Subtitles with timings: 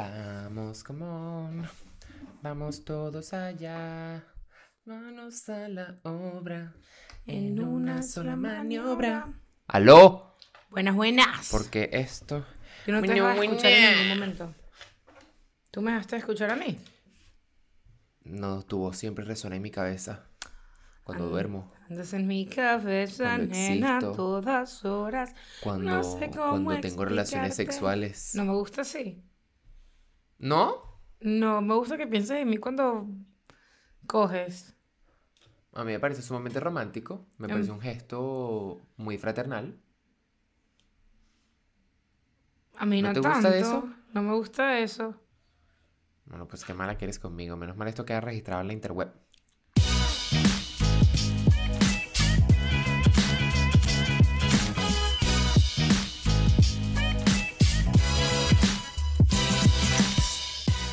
[0.00, 1.68] Vamos, come on.
[2.42, 4.24] Vamos todos allá.
[4.86, 6.72] Manos a la obra.
[7.26, 9.30] En una sola maniobra.
[9.66, 10.36] ¡Aló!
[10.70, 11.48] Buenas, buenas.
[11.50, 12.46] Porque esto.
[12.86, 14.54] Yo no te escuchar en ningún momento.
[15.70, 16.78] ¿Tú me dejaste escuchar a mí?
[18.22, 20.26] No, tu voz siempre resuena en mi cabeza.
[21.04, 21.72] Cuando duermo.
[21.90, 24.16] Andas en mi cabeza, Cuando nena, existo.
[24.16, 25.34] todas horas.
[25.62, 28.34] Cuando, No sé cómo cuando tengo relaciones sexuales.
[28.34, 29.22] No me gusta así.
[30.40, 30.82] ¿No?
[31.20, 33.06] No, me gusta que pienses en mí cuando
[34.06, 34.74] coges.
[35.72, 37.26] A mí me parece sumamente romántico.
[37.38, 37.48] Me Em.
[37.48, 39.80] parece un gesto muy fraternal.
[42.78, 43.48] A mí ¿No no, te tanto.
[43.48, 43.88] gusta eso?
[44.12, 45.14] No me gusta eso.
[46.24, 47.56] Bueno, pues qué mala que eres conmigo.
[47.58, 49.12] Menos mal esto queda registrado en la interweb.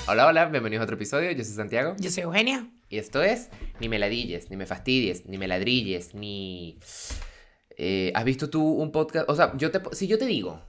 [0.10, 1.32] Hola, hola, bienvenidos a otro episodio.
[1.32, 1.94] Yo soy Santiago.
[2.00, 2.66] Yo soy Eugenia.
[2.88, 3.50] Y esto es
[3.82, 6.80] Ni me ladilles, ni me fastidies, ni me ladrilles, ni...
[7.72, 9.30] Eh, ¿Has visto tú un podcast?
[9.30, 10.62] O sea, yo te, si yo te digo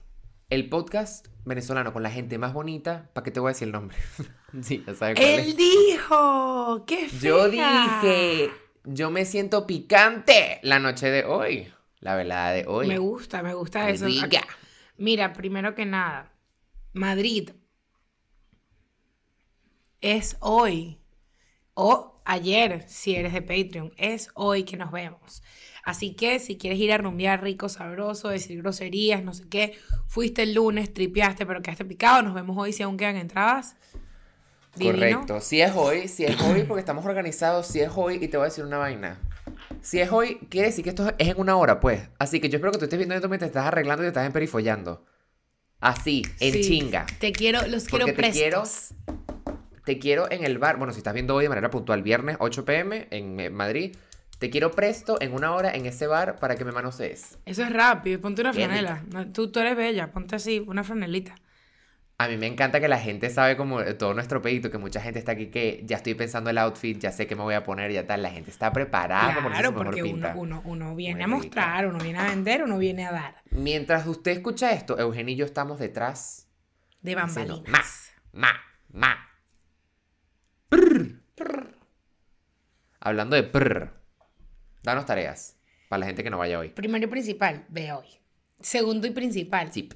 [0.49, 3.71] el podcast venezolano con la gente más bonita, ¿para qué te voy a decir el
[3.71, 3.95] nombre?
[4.61, 5.55] sí, ya sabes cuál Él es.
[5.55, 8.49] dijo, qué Yo dije,
[8.83, 12.87] yo me siento picante la noche de hoy, la velada de hoy.
[12.87, 14.05] Me gusta, me gusta eso.
[14.05, 14.41] rica.
[14.97, 16.33] Mira, primero que nada,
[16.91, 17.51] Madrid
[20.01, 20.99] es hoy
[21.73, 25.41] o ayer, si eres de Patreon, es hoy que nos vemos.
[25.83, 29.77] Así que si quieres ir a rumbear rico, sabroso, decir groserías, no sé qué,
[30.07, 33.75] fuiste el lunes, tripeaste, pero quedaste picado, nos vemos hoy si aún quedan entradas.
[34.75, 34.97] Divino.
[34.97, 35.41] Correcto.
[35.41, 38.45] Si es hoy, si es hoy porque estamos organizados, si es hoy y te voy
[38.45, 39.19] a decir una vaina.
[39.81, 42.01] Si es hoy, quiere decir que esto es en una hora, pues.
[42.19, 44.25] Así que yo espero que tú estés viendo esto mientras estás arreglando y te estás
[44.25, 45.05] emperifollando.
[45.79, 47.05] Así, en Sí, chinga.
[47.19, 48.63] Te quiero, los quiero Porque te quiero-.
[49.89, 50.77] Te quiero en el bar.
[50.77, 53.95] Bueno, si estás viendo hoy de manera puntual, viernes 8 pm en eh, Madrid.
[54.37, 57.39] Te quiero presto en una hora en ese bar para que me manosees.
[57.47, 59.03] Eso es rápido, ponte una franela.
[59.33, 61.33] Tú, tú eres bella, ponte así, una franelita.
[62.19, 65.01] A mí me encanta que la gente sabe como eh, todo nuestro pedito, que mucha
[65.01, 67.63] gente está aquí que ya estoy pensando el outfit, ya sé qué me voy a
[67.63, 68.21] poner, ya tal.
[68.21, 71.35] La gente está preparada Claro, porque uno, uno, uno viene Muy a rica.
[71.35, 73.41] mostrar, uno viene a vender, uno viene a dar.
[73.49, 76.47] Mientras usted escucha esto, Eugenio y yo estamos detrás.
[77.01, 78.11] De bambalinas.
[78.33, 78.53] Ma, ma,
[78.93, 79.28] ma.
[80.69, 81.19] Prr.
[82.99, 83.91] Hablando de prr.
[84.83, 85.57] Danos tareas
[85.87, 86.69] para la gente que no vaya hoy.
[86.69, 88.05] Primero y principal, ve hoy.
[88.59, 89.93] Segundo y principal, Zip.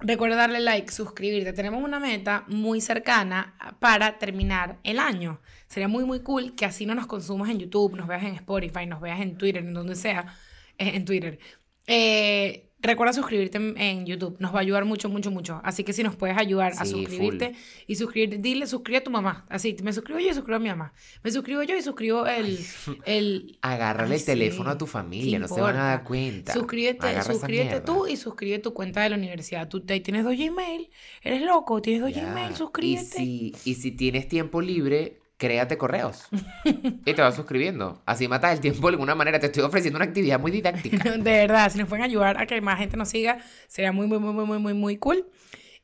[0.00, 1.52] recuerda darle like, suscribirte.
[1.52, 5.40] Tenemos una meta muy cercana para terminar el año.
[5.68, 8.86] Sería muy, muy cool que así no nos consumas en YouTube, nos veas en Spotify,
[8.86, 10.34] nos veas en Twitter, en donde sea,
[10.78, 11.38] eh, en Twitter.
[11.86, 15.60] Eh, recuerda suscribirte en, en YouTube, nos va a ayudar mucho, mucho, mucho.
[15.64, 17.54] Así que si nos puedes ayudar a suscribirte
[17.86, 19.46] y suscribirte, dile, suscribe a tu mamá.
[19.48, 20.92] Así, me suscribo yo y suscribo a mi mamá.
[21.22, 22.58] Me suscribo yo y suscribo el...
[23.06, 26.52] el Agárrale el teléfono sí, a tu ¿qué familia, no se van a dar cuenta.
[26.52, 29.68] Suscríbete, Agarra suscríbete tú y suscribe tu cuenta de la universidad.
[29.68, 30.90] Tú te- tienes dos Gmail,
[31.22, 32.30] eres loco, tienes dos Ya.
[32.30, 33.16] Gmail, Y suscríbete.
[33.16, 36.28] si, y si tienes tiempo libre, créate correos.
[36.64, 38.00] y te vas suscribiendo.
[38.06, 39.40] Así matas el tiempo de alguna manera.
[39.40, 41.10] Te estoy ofreciendo una actividad muy didáctica.
[41.18, 44.20] De verdad, si nos pueden ayudar a que más gente nos siga, sería muy, muy,
[44.20, 45.26] muy, muy, muy, muy, muy cool.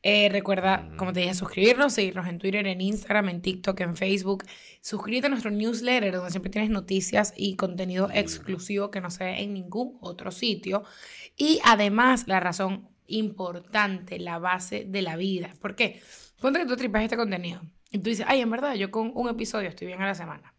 [0.05, 4.45] Eh, recuerda, como te dije, suscribirnos, seguirnos en Twitter, en Instagram, en TikTok, en Facebook.
[4.81, 9.43] Suscríbete a nuestro newsletter, donde siempre tienes noticias y contenido exclusivo que no se ve
[9.43, 10.85] en ningún otro sitio.
[11.37, 15.51] Y además, la razón importante, la base de la vida.
[15.61, 16.01] ¿Por qué?
[16.41, 17.61] Ponte que tú tripas este contenido
[17.91, 20.55] y tú dices, ay, en verdad, yo con un episodio estoy bien a la semana.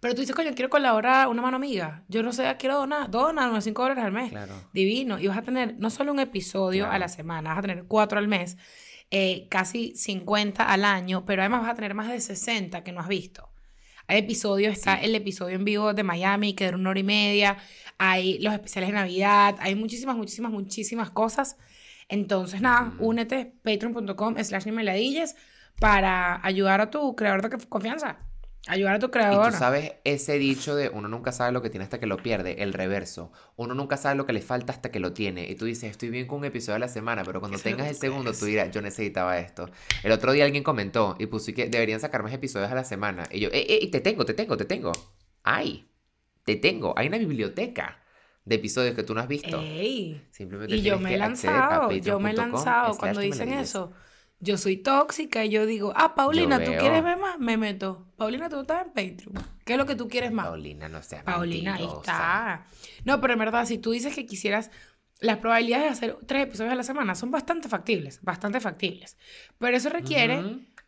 [0.00, 2.04] Pero tú dices, coño, quiero colaborar una mano amiga.
[2.08, 4.30] Yo no sé, quiero donar, dona unos 5 dólares al mes.
[4.30, 4.52] Claro.
[4.72, 5.18] Divino.
[5.20, 6.96] Y vas a tener no solo un episodio Claro.
[6.96, 8.56] a la semana, vas a tener cuatro al mes,
[9.12, 13.00] eh, casi 50 al año, pero además vas a tener más de 60 que no
[13.00, 13.48] has visto.
[14.08, 17.58] Hay episodios, está el episodio en vivo de Miami, que dura una hora y media,
[17.98, 21.56] hay los especiales de Navidad, hay muchísimas, muchísimas, muchísimas cosas.
[22.08, 25.36] Entonces, nada, únete, patreon.com slash nimeladillas
[25.78, 28.18] para ayudar a tu creador de confianza.
[28.68, 29.50] Ayudar a tu Y creador.
[29.50, 32.62] tú sabes ese dicho de uno nunca sabe lo que tiene hasta que lo pierde,
[32.62, 33.32] el reverso.
[33.56, 35.50] Uno nunca sabe lo que le falta hasta que lo tiene.
[35.50, 37.96] Y tú dices, estoy bien con un episodio a la semana, pero cuando tengas el
[37.96, 39.68] segundo, tú dirás, yo necesitaba esto.
[40.04, 43.24] El otro día alguien comentó y puso que deberían sacar más episodios a la semana.
[43.32, 44.92] Y yo, eh, eh, te tengo, te tengo, te tengo.
[45.42, 45.90] Ay,
[46.44, 46.94] te tengo.
[46.96, 47.98] Hay una biblioteca
[48.44, 49.60] de episodios que tú no has visto.
[49.60, 50.24] Ey.
[50.30, 53.52] Simplemente Y yo me he que acceder a lanzado, yo me he lanzado cuando dicen
[53.52, 53.92] eso.
[54.44, 56.80] Yo soy tóxica y yo digo, ah, Paulina, Yo ¿tú veo.
[56.80, 57.38] quieres ver más?
[57.38, 58.06] Me meto.
[58.16, 59.34] Paulina, tú estás en Patreon.
[59.64, 60.46] ¿Qué es lo que tú quieres más?
[60.48, 62.66] Paulina, no seas Paulina, ahí está.
[63.04, 64.70] No, pero en verdad, si tú dices que quisieras
[65.20, 69.16] las probabilidades de hacer tres episodios a la semana son bastante factibles, bastante factibles.
[69.58, 70.42] Pero eso requiere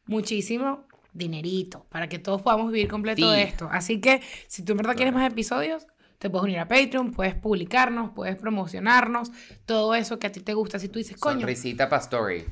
[0.07, 3.37] muchísimo dinerito para que todos podamos vivir completo Sí.
[3.37, 3.69] de esto.
[3.71, 5.87] Así que si tú en verdad quieres más episodios,
[6.19, 9.31] te puedes unir a Patreon, puedes publicarnos, puedes promocionarnos,
[9.67, 10.79] todo eso que a ti te gusta.
[10.81, 12.45] Si tú dices, coño, Sonrisita Pastori.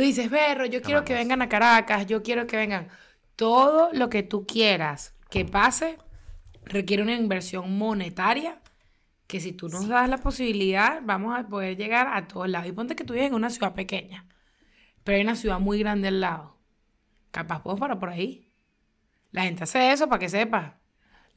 [0.00, 2.88] Tú dices, Berro, yo quiero que vengan a Caracas, yo quiero que vengan.
[3.36, 5.98] Todo lo que tú quieras que pase
[6.64, 8.62] requiere una inversión monetaria
[9.26, 12.66] que si tú nos das la posibilidad, vamos a poder llegar a todos lados.
[12.66, 14.26] Y ponte que tú vives en una ciudad pequeña,
[15.04, 16.56] pero hay una ciudad muy grande al lado.
[17.30, 18.50] Capaz podemos parar por ahí.
[19.32, 20.79] La gente hace eso para que sepa.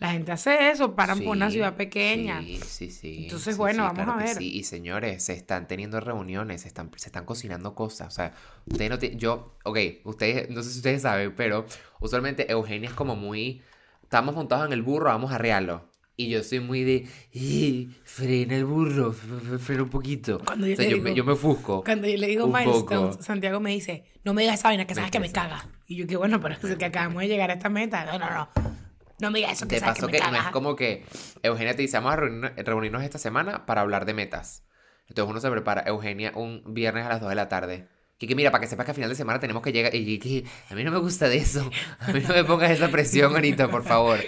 [0.03, 2.41] La gente hace eso, paran por una Sí, ciudad pequeña.
[2.41, 3.15] Sí, sí, sí.
[3.23, 4.35] Entonces, sí, bueno, sí, vamos claro a ver.
[4.35, 8.09] Sí, y señores, se están teniendo reuniones, se están, se están cocinando cosas.
[8.09, 8.33] O sea,
[8.65, 11.65] ustedes no ti- yo, ok, ustedes, no sé si ustedes saben, pero
[12.01, 13.61] usualmente Eugenia es como muy,
[14.01, 15.89] estamos montados en el burro, vamos a arrearlo.
[16.17, 20.39] Y yo soy muy de, "Eh, frena el burro, frena un poquito.
[20.43, 21.81] Cuando yo o sea, yo, digo- me, yo me ofusco.
[21.81, 23.13] Cuando yo le digo poco.
[23.21, 25.65] Santiago me dice, no me digas esa vaina que Me sabes que me caga.
[25.87, 28.03] Y yo, que bueno, pero es que acabamos de llegar a esta meta.
[28.03, 28.82] No, no, no.
[29.19, 31.05] No me digas eso que De que paso me que no es como que
[31.43, 34.63] Eugenia te dice, vamos a reunirnos, reunirnos esta semana para hablar de metas.
[35.07, 37.87] Entonces uno se prepara, Eugenia, un viernes a las 2 de la tarde.
[38.17, 39.93] Que, que mira, para que sepas que a final de semana tenemos que llegar.
[39.93, 41.69] Y que a mí no me gusta de eso.
[41.99, 44.19] A mí no me pongas esa presión ahorita, por favor.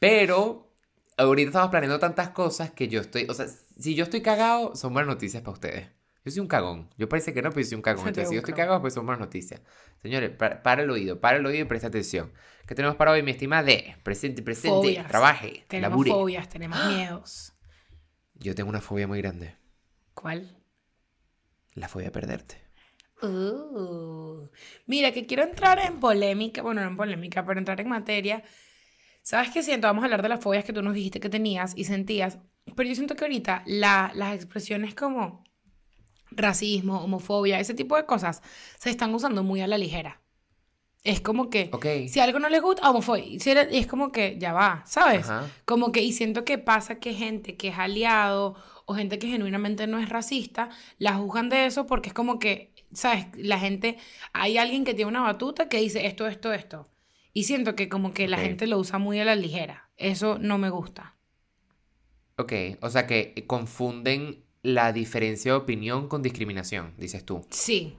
[0.00, 0.70] Pero
[1.16, 3.26] ahorita estamos planeando tantas cosas que yo estoy.
[3.28, 3.46] O sea,
[3.78, 5.97] si yo estoy cagado, son buenas noticias para ustedes.
[6.28, 6.90] Yo soy un cagón.
[6.98, 8.06] Yo parece que no, pero yo soy un cagón.
[8.08, 9.62] Entonces, si yo estoy cagado, pues son buenas noticias.
[10.02, 12.32] Señores, para, para el oído, para el oído y presta atención.
[12.66, 13.96] ¿Qué tenemos para hoy, mi estima de?
[14.02, 15.08] Presente, presente, Fobias.
[15.08, 16.10] trabaje, Tenemos labure.
[16.10, 17.52] fobias, tenemos miedos.
[18.34, 19.56] Yo tengo una fobia muy grande.
[20.14, 20.56] ¿Cuál?
[21.74, 22.60] La fobia a perderte.
[23.22, 24.48] Uh,
[24.86, 28.42] mira, que quiero entrar en polémica, bueno, no en polémica, pero entrar en materia.
[29.22, 29.86] ¿Sabes qué siento?
[29.86, 32.38] Vamos a hablar de las fobias que tú nos dijiste que tenías y sentías,
[32.76, 35.44] pero yo siento que ahorita la- las expresiones como
[36.38, 38.42] racismo, homofobia, ese tipo de cosas
[38.78, 40.20] se están usando muy a la ligera.
[41.04, 41.86] Es como que Ok.
[42.06, 43.24] si algo no les gusta, homofobia.
[43.26, 45.28] Y si Es como que ya va, ¿sabes?
[45.28, 45.56] Ajá.
[45.64, 49.86] Como que, y siento que pasa que gente que es aliado o gente que genuinamente
[49.86, 53.26] no es racista, la juzgan de eso porque es como que, ¿sabes?
[53.36, 53.98] La gente,
[54.32, 56.88] hay alguien que tiene una batuta que dice esto, esto, esto.
[57.32, 59.90] Y siento que como que la gente lo usa muy a la ligera.
[59.96, 61.16] Eso no me gusta.
[62.36, 62.52] Ok,
[62.82, 67.44] o sea que confunden la diferencia de opinión con discriminación, dices tú.
[67.50, 67.96] Sí.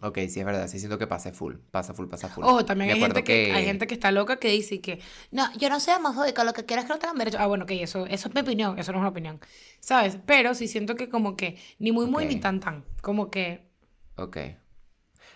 [0.00, 2.44] Ok, sí es verdad, sí siento que pasa full, pasa full, pasa full.
[2.44, 5.00] Ojo, también hay gente que, hay gente que está loca que dice que
[5.30, 7.38] no, yo no soy homofóbica, lo que quiero es que no tengan derecho.
[7.38, 9.40] Ah, bueno, ok, eso, eso es mi opinión, eso no es una opinión.
[9.80, 10.18] ¿Sabes?
[10.24, 12.84] Pero sí siento que como que ni muy muy ni tan tan.
[13.02, 13.72] Como que
[14.16, 14.36] Ok.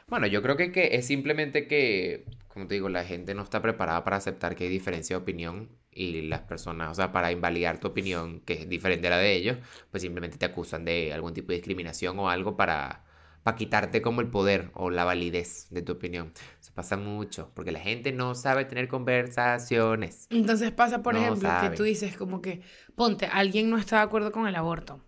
[0.06, 3.60] Bueno, yo creo que, que es simplemente que, como te digo, la gente no está
[3.62, 7.80] preparada para aceptar que hay diferencia de opinión y las personas, o sea, para invalidar
[7.80, 9.56] tu opinión, que es diferente a la de ellos,
[9.90, 13.04] pues simplemente te acusan de algún tipo de discriminación o algo para,
[13.42, 16.32] para quitarte como el poder o la validez de tu opinión.
[16.60, 20.26] Eso pasa mucho, porque la gente no sabe tener conversaciones.
[20.30, 22.62] Entonces pasa, por No ejemplo, que tú dices como que,
[22.94, 25.00] ponte, alguien no está de acuerdo con el aborto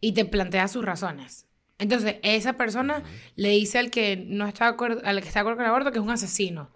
[0.00, 1.46] y te plantea sus razones.
[1.78, 3.02] Entonces, esa persona
[3.36, 5.70] le dice al que no está de acuerdo, al que está de acuerdo con el
[5.70, 6.70] aborto que es un asesino.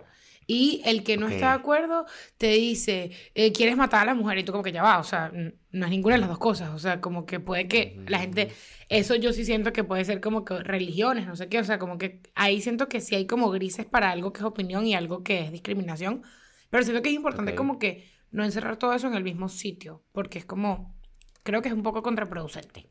[0.47, 2.07] Y el que no está de acuerdo
[2.37, 5.05] te dice, eh, quieres matar a la mujer y tú como que ya va, o
[5.05, 8.19] sea, no es ninguna de las dos cosas, o sea, como que puede que la
[8.19, 8.53] gente,
[8.89, 11.79] eso yo sí siento que puede ser como que religiones, no sé qué, o sea,
[11.79, 14.95] como que ahí siento que sí hay como grises para algo que es opinión y
[14.95, 16.23] algo que es discriminación,
[16.71, 20.05] pero siento que es importante como que no encerrar todo eso en el mismo sitio,
[20.13, 20.95] porque es como,
[21.43, 22.91] creo que es un poco contraproducente.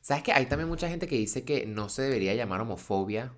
[0.00, 3.32] ¿Sabes que hay también mucha gente que dice que no se debería llamar homofobia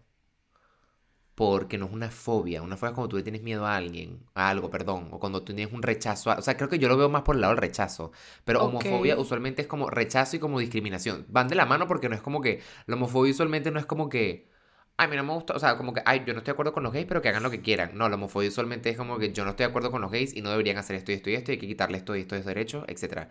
[1.38, 2.62] porque no es una fobia?
[2.62, 5.40] Una fobia es cuando tú le tienes miedo a alguien, a algo, perdón, o cuando
[5.44, 6.30] tú tienes un rechazo.
[6.32, 8.12] a- O sea, creo que yo lo veo más por el lado del rechazo.
[8.44, 11.26] Pero homofobia usualmente es como rechazo y como discriminación.
[11.28, 12.60] Van de la mano porque no es como que.
[12.86, 14.48] La homofobia usualmente no es como que.
[14.96, 15.54] Ay, mira, no me gusta.
[15.54, 17.28] O sea, como que, ay, yo no estoy de acuerdo con los gays, pero que
[17.28, 17.92] hagan lo que quieran.
[17.96, 20.34] No, la homofobia usualmente es como que yo no estoy de acuerdo con los gays
[20.34, 22.20] y no deberían hacer esto y esto y esto, y hay que quitarle esto y
[22.22, 23.28] esto y estos derechos, etc.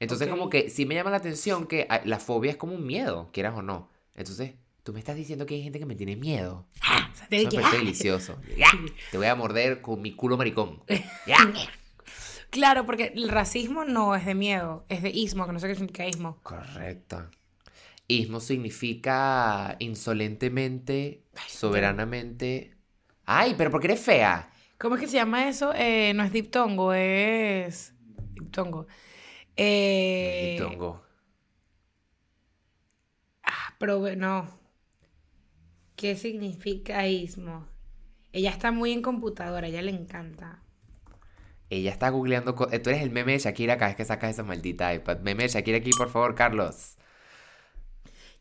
[0.00, 3.30] Entonces, como que sí me llama la atención que la fobia es como un miedo,
[3.32, 3.90] quieras o no.
[4.14, 6.66] Entonces, tú me estás diciendo que hay gente que me tiene miedo.
[7.12, 7.78] O sea, te Eso me parece "Ah".
[7.80, 8.40] delicioso.
[8.56, 8.68] Ya,
[9.10, 10.82] te voy a morder con mi culo maricón.
[11.26, 11.36] Ya.
[12.50, 15.74] Claro, porque el racismo no es de miedo, es de ismo, que no sé qué
[15.74, 16.38] significa ismo.
[16.42, 17.30] Correcto.
[18.08, 22.76] Ismo significa insolentemente, soberanamente.
[23.24, 24.50] Ay, pero ¿por qué eres fea?
[24.78, 25.72] ¿Cómo es que se llama eso?
[25.74, 27.94] Eh, no es diptongo, es.
[28.34, 28.86] Diptongo.
[29.56, 31.02] Eh, Tongo.
[33.44, 34.46] ah, pero no.
[36.02, 37.68] ¿Qué significa ismo?
[38.32, 40.60] Ella está muy en computadora, a ella le encanta.
[41.70, 42.56] Ella está googleando.
[42.56, 45.20] co- eh, Tú eres el meme de Shakira cada vez que sacas esa maldita iPad.
[45.20, 46.96] Meme de Shakira aquí, por favor, Carlos.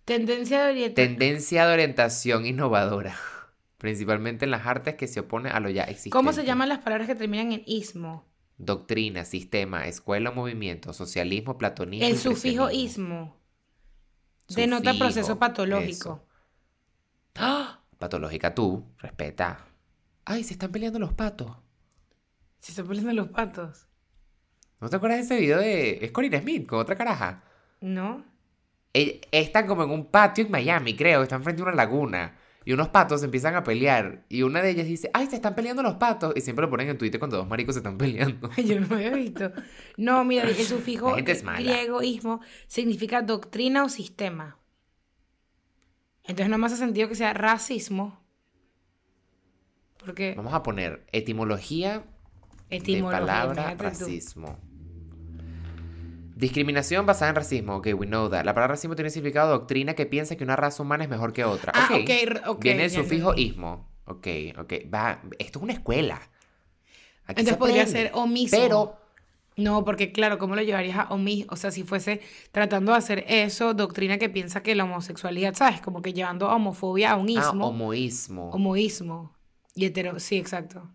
[0.05, 1.17] Tendencia de orientación.
[1.17, 3.15] Tendencia de orientación innovadora.
[3.77, 6.17] Principalmente en las artes que se opone a lo ya existente.
[6.17, 8.25] ¿Cómo se llaman las palabras que terminan en ismo?
[8.57, 12.07] Doctrina, sistema, escuela movimiento, socialismo, platonismo.
[12.07, 13.35] El sufijo ismo.
[14.49, 16.13] Denota Sufijo, proceso patológico.
[16.13, 16.30] eso.
[17.35, 17.79] ¡Ah!
[17.97, 19.65] Patológica tú, respeta.
[20.25, 21.55] Ay, se están peleando los patos.
[22.59, 23.87] Se ponen los patos.
[24.79, 26.03] ¿No te acuerdas de ese video de...
[26.05, 27.43] Es Corinne Smith con otra caraja?
[27.81, 28.23] ¿No?
[28.93, 31.23] Ell- Están como en un patio en Miami, creo.
[31.23, 32.37] Están frente a una laguna.
[32.65, 34.25] Y unos patos se empiezan a pelear.
[34.29, 36.33] Y una de ellas dice, ay, se están peleando los patos.
[36.35, 38.49] Y siempre lo ponen en Twitter cuando dos maricos se están peleando.
[38.57, 39.51] Yo no me había visto.
[39.97, 41.59] No, mira, el sufijo La gente es mala.
[41.59, 44.57] griego ismo significa doctrina o sistema.
[46.23, 48.19] Entonces no me hace sentido que sea racismo.
[49.97, 52.03] Porque Vamos a poner etimología
[52.69, 53.83] de etimología, palabra imagínate tú.
[54.05, 54.57] racismo.
[56.35, 57.75] Discriminación basada en racismo.
[57.77, 58.43] Ok, we know that.
[58.45, 61.43] La palabra racismo tiene significado doctrina que piensa que una raza humana es mejor que
[61.45, 61.71] otra.
[61.75, 62.01] Ah, ok.
[62.01, 63.51] ok, r- ok, Viene el sufijo entendí.
[63.51, 63.87] ismo.
[64.05, 64.73] Ok, ok.
[64.91, 65.21] Va.
[65.37, 66.15] Esto es una escuela.
[67.25, 68.57] Aquí Entonces se podría ser omiso.
[68.57, 68.95] Pero
[69.61, 71.45] No, porque claro, ¿cómo lo llevarías a omis?
[71.49, 75.81] O sea, si fuese tratando de hacer eso, doctrina que piensa que la homosexualidad, ¿sabes?
[75.81, 77.67] Como que llevando a homofobia a un Ah, ismo.
[77.67, 78.49] homoísmo.
[78.49, 79.35] homoísmo.
[79.75, 80.89] Y hetero, sí, exacto.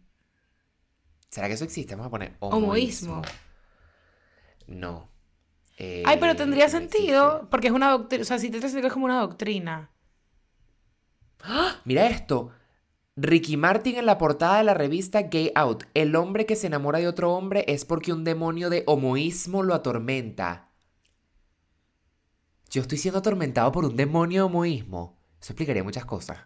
[1.30, 1.94] ¿Será que eso existe?
[1.94, 3.12] Vamos a poner Homoísmo.
[3.18, 3.22] homoísmo.
[4.66, 5.08] No.
[5.78, 6.96] Ay, pero Eh, tendría no existe.
[6.98, 9.90] sentido, porque es una doctrina, o sea, si te es como una doctrina.
[11.84, 12.50] Mira esto.
[13.16, 15.84] Ricky Martin en la portada de la revista Gay Out.
[15.94, 19.74] El hombre que se enamora de otro hombre es porque un demonio de homoísmo lo
[19.74, 20.68] atormenta.
[22.70, 25.18] Yo estoy siendo atormentado por un demonio de homoísmo.
[25.40, 26.38] Eso explicaría muchas cosas.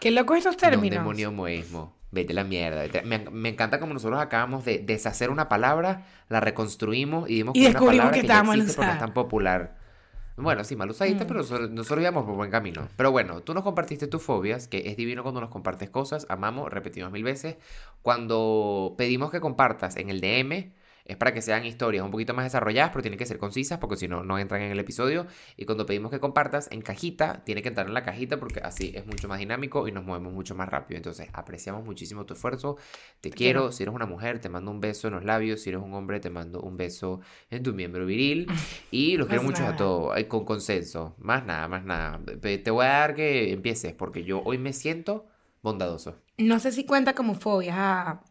[0.00, 0.98] Qué loco estos No, un términos.
[0.98, 1.94] demonio de homoísmo.
[2.10, 2.82] Vete la mierda.
[2.84, 7.54] vete- Me, me encanta como nosotros acabamos de deshacer una palabra, la reconstruimos y dimos
[7.56, 8.98] Y con una descubrimos palabra que que, ya existe porque es usada.
[8.98, 9.76] tan popular.
[10.36, 11.28] Bueno, sí, mal usadita, Mm.
[11.28, 12.88] pero nosotros, nosotros íbamos por buen camino.
[12.96, 16.26] Pero bueno, tú nos compartiste tus fobias, que es divino cuando nos compartes cosas.
[16.28, 17.56] Amamos, repetimos mil veces.
[18.02, 20.72] Cuando pedimos que compartas en el DM,
[21.08, 23.96] es para que sean historias un poquito más desarrolladas, pero tienen que ser concisas, porque
[23.96, 25.26] si no, no entran en el episodio.
[25.56, 28.92] Y cuando pedimos que compartas en cajita, tiene que entrar en la cajita, porque así
[28.94, 30.96] es mucho más dinámico y nos movemos mucho más rápido.
[30.96, 32.76] Entonces, apreciamos muchísimo tu esfuerzo.
[33.20, 33.60] Te quiero.
[33.60, 33.72] quiero.
[33.72, 35.60] Si eres una mujer, te mando un beso en los labios.
[35.60, 37.20] Si eres un hombre, te mando un beso
[37.50, 38.46] en tu miembro viril.
[38.90, 41.14] Y los quiero mucho a todos, eh, con consenso.
[41.18, 42.20] Más nada, más nada.
[42.40, 45.26] Te voy a dar que empieces, porque yo hoy me siento
[45.62, 46.16] bondadoso.
[46.38, 48.24] No sé si cuenta como fobias, ah,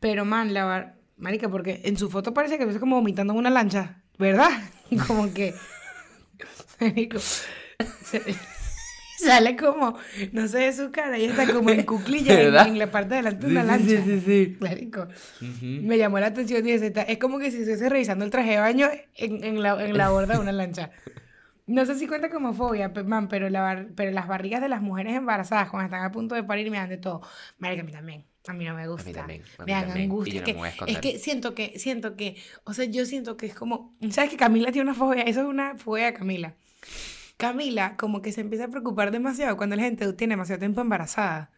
[0.00, 3.38] pero man, la var- marica, porque en su foto parece que es como vomitando en
[3.38, 4.50] una lancha, ¿verdad?
[5.06, 5.54] Como que,
[6.80, 7.18] marico,
[9.18, 9.96] sale como,
[10.32, 13.46] no sé de su cara, y está como en cuclilla en, la parte de delante
[13.46, 14.00] de una lancha.
[14.60, 15.02] Marico,
[15.42, 15.64] Ujú.
[15.82, 18.58] me llamó la atención y está- es como que si estuviese revisando el traje de
[18.58, 20.90] baño en, en la, en la borda de una lancha.
[21.66, 24.80] No sé si cuenta como fobia, man, pero, la bar- pero las barrigas de las
[24.82, 27.20] mujeres embarazadas cuando están a punto de parir me dan de todo.
[27.58, 28.24] Marica, a mí también.
[28.46, 29.12] A mí no me gusta.
[29.12, 30.44] también, a mí me dan y angustia.
[30.44, 33.54] yo no a es que siento que, siento que, o sea, yo siento que es
[33.54, 35.22] como, ¿sabes que Camila tiene una fobia?
[35.24, 36.56] Eso es una fobia de Camila.
[37.36, 41.50] Camila como que se empieza a preocupar demasiado cuando la gente tiene demasiado tiempo embarazada.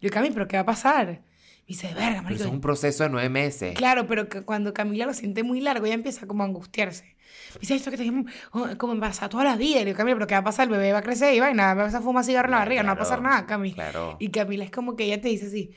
[0.00, 1.06] Yo, Camila, ¿pero qué va a pasar?
[1.06, 1.22] Me
[1.76, 2.40] dice, verga, Pero marico.
[2.40, 3.76] eso es un proceso de nueve meses.
[3.76, 7.16] Claro, pero que cuando Camila lo siente muy largo, ella empieza como a angustiarse.
[7.54, 8.10] Me dice, esto que te
[8.52, 9.80] oh, como embarazada toda la vida.
[9.80, 10.64] Y digo, Camila, pero ¿qué va a pasar?
[10.66, 12.56] El bebé va a crecer y va y nada, va a fumar cigarro en la
[12.56, 13.74] Claro, barriga, no va a pasar claro, nada, Camila.
[13.76, 14.16] Claro.
[14.18, 15.72] Y Camila es como que ella te dice así,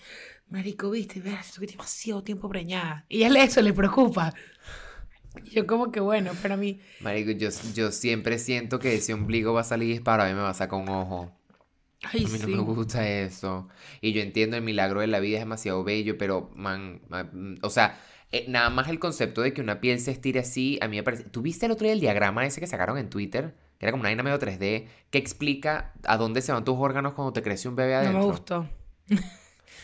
[0.53, 3.05] marico, viste, que tiene demasiado tiempo preñada.
[3.09, 4.33] Y a ella eso le preocupa.
[5.45, 9.13] Y yo como que bueno, pero a mí, Marico, yo, yo siempre siento que ese
[9.13, 11.31] ombligo va a salir disparado y me va a sacar un ojo.
[12.03, 13.69] ay, A mí no me gusta eso.
[14.01, 17.69] Y yo entiendo el milagro de la vida es demasiado bello, pero, man, man, o
[17.69, 17.99] sea,
[18.31, 21.03] eh, nada más el concepto de que una piel se estire así, a mí me
[21.03, 21.25] parece...
[21.25, 23.55] ¿Tú viste el otro día el diagrama ese que sacaron en Twitter?
[23.79, 27.13] Que era como una vaina medio 3D, que explica a dónde se van tus órganos
[27.13, 28.19] cuando te crece un bebé No adentro.
[28.19, 28.69] me gustó.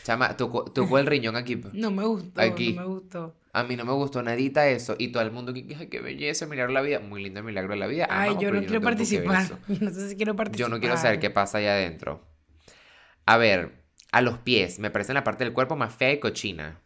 [0.04, 1.62] Chama, tocó, tocó el riñón aquí.
[1.74, 2.74] No me gustó, Aquí.
[2.74, 3.36] no me gustó.
[3.52, 4.96] A mí no me gustó nadita eso.
[4.98, 7.00] Y todo el mundo que, ay, qué belleza, milagro de la vida.
[7.00, 8.08] Muy lindo el milagro de la vida.
[8.10, 9.46] Ay, amamos, yo no quiero ver participar.
[9.68, 10.70] no sé si quiero participar.
[10.70, 12.22] Yo no quiero saber qué pasa allá adentro.
[13.26, 14.80] A ver, a los pies.
[14.80, 16.80] Me parece la parte del cuerpo más fea y cochina.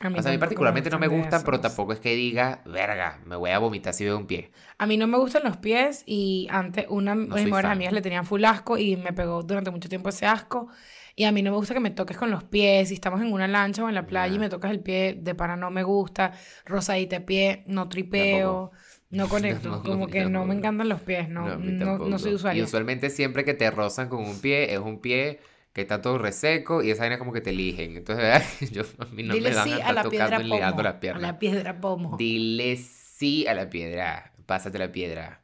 [0.00, 2.62] A mí O sea, a mí particularmente no me gustan pero tampoco es que diga,
[2.66, 4.50] verga, me voy a vomitar si veo un pie.
[4.76, 8.02] A mí no me gustan los pies y antes una de mis mejores amigas le
[8.02, 10.68] tenían full asco y me pegó durante mucho tiempo ese asco.
[11.16, 12.88] Y a mí no me gusta que me toques con los pies.
[12.88, 15.34] Si estamos en una lancha o en la playa y me tocas el pie, de
[15.34, 16.32] para no me gusta.
[16.64, 18.72] Rosadita de pie, no tripeo,
[19.10, 19.70] no conecto.
[19.70, 22.52] Tampoco, como que no me encantan los pies, no, no, no soy tampoco.
[22.52, 22.64] Y usuario.
[22.64, 25.40] usualmente siempre que te rozan con un pie, es un pie
[25.72, 27.96] que está todo reseco y esa vaina como que te eligen.
[27.96, 28.44] Entonces, ¿verdad?
[28.72, 30.90] Yo, a mí no Dile me dan sí a estar la piedra pomo.
[31.12, 32.16] A la piedra pomo.
[32.16, 34.32] Dile sí a la piedra.
[34.46, 35.42] Pásate la piedra.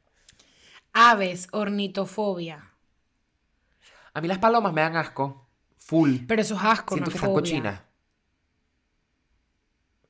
[0.93, 2.75] Aves, ornitofobia.
[4.15, 5.50] A mí las palomas me dan asco.
[5.91, 6.19] Full.
[6.29, 7.43] Pero eso es asco, Siento no que es están fobia.
[7.43, 7.81] cochinas.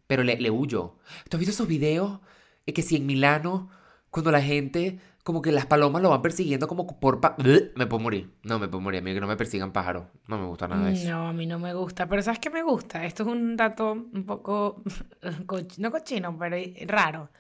[0.07, 0.97] Pero le, le huyo.
[1.29, 2.21] ¿Tú has visto esos videos?
[2.67, 3.71] Eh, que si en Milano,
[4.11, 7.21] cuando la gente, como que las palomas lo van persiguiendo como por...
[7.21, 7.37] pa-
[7.77, 8.31] Me puedo morir.
[8.43, 8.99] No, me puedo morir.
[9.01, 10.07] A mí que no me persigan pájaros.
[10.27, 11.09] No me gusta nada de eso.
[11.11, 12.09] No, a mí no me gusta.
[12.09, 13.05] Pero ¿sabes qué me gusta?
[13.07, 14.83] Esto es un dato un poco,
[15.47, 16.57] coch- no cochino, pero
[16.89, 17.31] raro.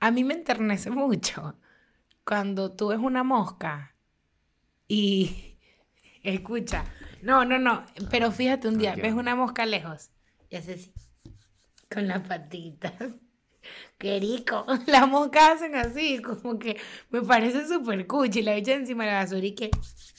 [0.00, 1.54] A mí me enternece mucho
[2.24, 3.94] cuando tú ves una mosca
[4.88, 5.56] y
[6.22, 6.84] escucha.
[7.22, 7.84] No, no, no.
[8.10, 9.02] Pero fíjate un día, Ok.
[9.02, 10.10] ves una mosca lejos
[10.50, 10.92] y hace así,
[11.90, 12.92] con las patitas.
[13.98, 14.66] Qué rico.
[14.88, 16.76] Las moscas hacen así, como que
[17.10, 18.42] me parece súper cuchi.
[18.42, 19.70] La echa encima de la basura y que...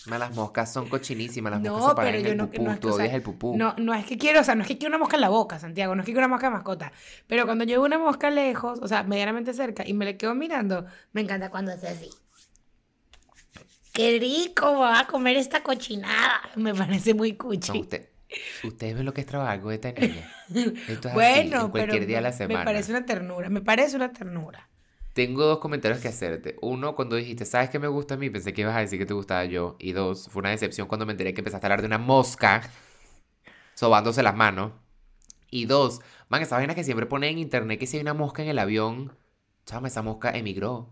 [0.05, 1.51] Las moscas son cochinísimas.
[1.51, 2.63] Las No, moscas se pero yo el no, pupú.
[2.63, 3.57] no es que, o sea, el pupú.
[3.57, 5.29] No, no es que quiero, o sea, no es que quiero una mosca en la
[5.29, 6.93] boca, Santiago, no es que quiero una mosca de mascota.
[7.27, 10.85] Pero cuando veo una mosca lejos, o sea, medianamente cerca, y me le quedo mirando,
[11.11, 12.09] me encanta cuando hace así.
[13.93, 16.41] Qué rico, va a comer esta cochinada.
[16.55, 17.79] Me parece muy No, cuchi.
[17.79, 18.09] usted,
[18.63, 20.29] ustedes ven lo que es trabajo de esta niña.
[20.87, 22.59] Esto es así, bueno, en cualquier pero día de la me- semana.
[22.59, 24.69] me parece una ternura, me parece una ternura.
[25.13, 26.55] Tengo dos comentarios que hacerte.
[26.61, 28.29] Uno, cuando dijiste, ¿sabes qué me gusta a mí?
[28.31, 29.75] Pensé que ibas a decir que te gustaba yo.
[29.79, 32.63] Y dos, fue una decepción cuando me enteré que empezaste a hablar de una mosca
[33.75, 34.73] sobándose las manos.
[35.51, 38.41] Y dos, man, esa vaina que siempre pone en internet que si hay una mosca
[38.43, 39.15] en el avión,
[39.65, 40.89] chama, esa mosca emigró.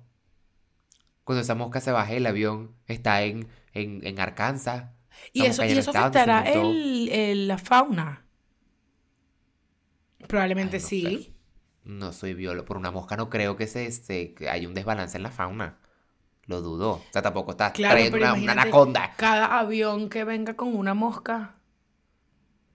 [1.31, 4.91] Cuando esa mosca se baja del avión, está en, en, en Arkansas.
[5.33, 8.25] Y eso, y eso afectará el, el- la fauna.
[10.27, 11.01] Probablemente Ay, no sí.
[11.01, 11.33] sé.
[11.83, 12.65] No soy biólogo.
[12.65, 15.79] Por una mosca no creo que se, se- que hay un desbalance en la fauna.
[16.45, 16.91] Lo dudo.
[16.93, 19.15] O sea, tampoco estás Claro, trayendo una, anaconda.
[19.17, 21.55] Cada avión que venga con una mosca.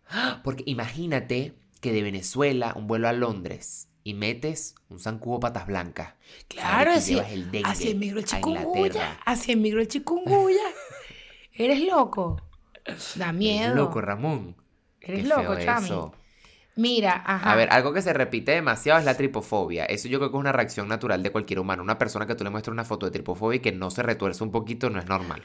[0.42, 6.14] Porque imagínate que de Venezuela un vuelo a Londres y metes un zancudo patas blancas.
[6.46, 9.18] Claro, así, el dengue así emigró el chikungunya.
[9.24, 10.62] Así emigró el chikungunya.
[11.52, 12.40] Eres loco.
[13.16, 13.74] Da Eres miedo.
[13.74, 14.54] loco, Ramón.
[15.00, 15.86] Eres Qué loco, Chami.
[15.86, 16.14] eso.
[16.76, 17.50] Mira, ajá.
[17.50, 19.86] A ver, algo que se repite demasiado es la tripofobia.
[19.86, 21.82] Eso yo creo que es una reacción natural de cualquier humano.
[21.82, 24.44] Una persona que tú le muestras una foto de tripofobia y que no se retuerce
[24.44, 25.42] un poquito no es normal.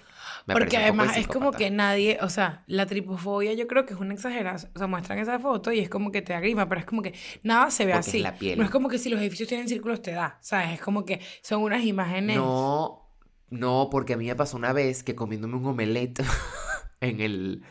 [0.48, 4.00] Me Porque además es como que nadie, o sea, la tripofobia yo creo que es
[4.00, 4.72] una exageración.
[4.76, 7.14] O sea, muestran esa foto y es como que te agrima, pero es como que
[7.44, 8.20] nada se ve Porque es así.
[8.20, 8.58] la piel.
[8.58, 10.72] No es como que si los edificios tienen círculos te da, ¿sabes?
[10.72, 12.36] Es como que son unas imágenes.
[12.38, 13.08] No,
[13.50, 16.22] no, porque a mí me pasó una vez que comiéndome un omelette
[17.02, 17.64] en el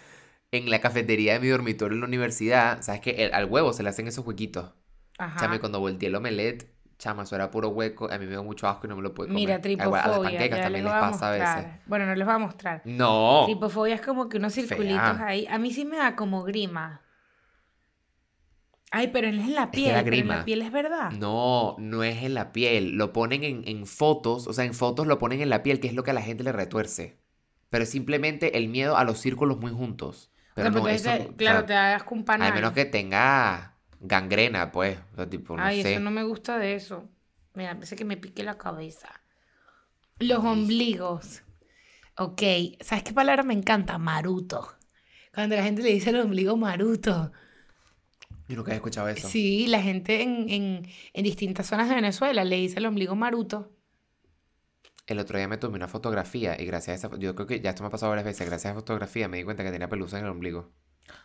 [0.52, 3.82] en la cafetería de mi dormitorio en la universidad, sabes que el- al huevo se
[3.84, 4.72] le hacen esos huequitos.
[5.18, 5.38] Ajá.
[5.40, 6.69] Chame, cuando volteé el omelette,
[7.00, 9.12] chama, eso era puro hueco, a mí me dio mucho asco y no me lo
[9.12, 9.40] pude comer.
[9.40, 10.02] Mira, tripofobia.
[10.02, 11.72] A las panquecas también les a pasa a veces.
[11.86, 12.82] Bueno, no les voy a mostrar.
[12.84, 13.42] No.
[13.46, 14.64] Tripofobia es como que unos Fea.
[14.64, 15.46] circulitos ahí.
[15.50, 17.02] A mí sí me da como grima.
[18.92, 19.94] Ay, pero es en la que piel.
[19.94, 21.10] da pero en la piel es verdad.
[21.12, 22.92] No, no es en la piel.
[22.92, 25.88] Lo ponen en, en fotos, o sea, en fotos lo ponen en la piel, que
[25.88, 27.18] es lo que a la gente le retuerce.
[27.70, 30.30] Pero es simplemente el miedo a los círculos muy juntos.
[30.50, 32.42] O Pero sea, no, eso, o claro, sea, te hagas con pan.
[32.42, 34.98] Al menos que tenga gangrena, pues.
[35.12, 35.92] O sea, tipo, no Ay, sé.
[35.92, 37.08] eso no me gusta de eso.
[37.54, 39.08] Mira, parece que me pique la cabeza.
[40.18, 41.42] Los ombligos.
[42.16, 42.42] Ok,
[42.80, 43.98] ¿sabes qué palabra me encanta?
[43.98, 44.76] Maruto.
[45.32, 47.32] Cuando la gente le dice el ombligo maruto.
[48.48, 49.28] Yo nunca he escuchado eso.
[49.28, 53.70] Sí, la gente en, en, en distintas zonas de Venezuela le dice el ombligo maruto.
[55.06, 57.18] El otro día me tomé una fotografía y gracias a esa...
[57.18, 58.46] Yo creo que ya esto me ha pasado varias veces.
[58.46, 60.72] Gracias a esa fotografía me di cuenta que tenía pelusa en el ombligo.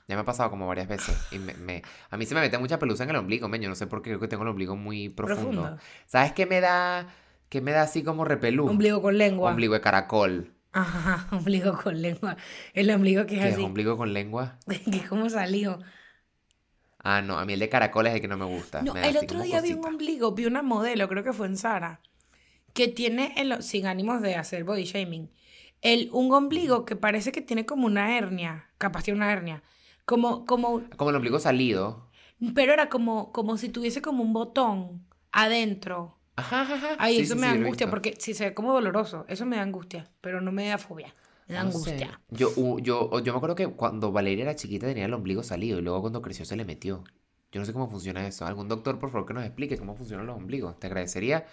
[0.07, 1.27] Ya me ha pasado como varias veces.
[1.31, 3.61] Y me, me- A mí se me mete mucha pelusa en el ombligo, men.
[3.61, 4.09] Yo no sé por qué.
[4.11, 5.61] Creo que tengo el ombligo muy profundo.
[5.61, 5.77] Profundo.
[6.05, 7.07] ¿Sabes qué me da...
[7.49, 8.67] qué me da así como repelú?
[8.67, 9.51] Ombligo con lengua.
[9.51, 10.51] Ombligo de caracol.
[10.71, 12.37] Ajá, ombligo con lengua.
[12.73, 13.63] El ombligo que es ¿Qué es así.
[13.63, 14.57] ombligo con lengua?
[14.67, 15.79] que es como salió.
[16.99, 17.37] Ah, no.
[17.37, 18.81] A mí el de caracol es el que no me gusta.
[18.81, 19.87] No, me el otro día vi un cosita.
[19.87, 22.01] ombligo, vi una modelo, creo que fue en Sara,
[22.73, 25.31] que tiene, el, sin ánimos de hacer body shaming,
[25.93, 29.63] el, un ombligo que parece que tiene como una hernia, capaz tiene una hernia,
[30.05, 32.09] como, como, Como el ombligo salido.
[32.53, 36.17] pero era como, como si tuviese como un botón adentro.
[36.37, 36.97] Ajá, ajá, ajá.
[36.97, 39.25] Ay, Sí, eso sí, me sí, da he angustia, porque si se ve como doloroso,
[39.29, 41.15] eso me da angustia, pero no me da fobia,
[41.47, 42.09] me da No sé.
[42.09, 42.21] angustia.
[42.29, 45.81] Yo, yo, yo me acuerdo que cuando Valeria era chiquita tenía el ombligo salido y
[45.81, 47.03] luego cuando creció se le metió.
[47.51, 48.45] Yo no sé cómo funciona eso.
[48.45, 50.77] Algún doctor, por favor, que nos explique cómo funcionan los ombligos.
[50.79, 51.45] Te agradecería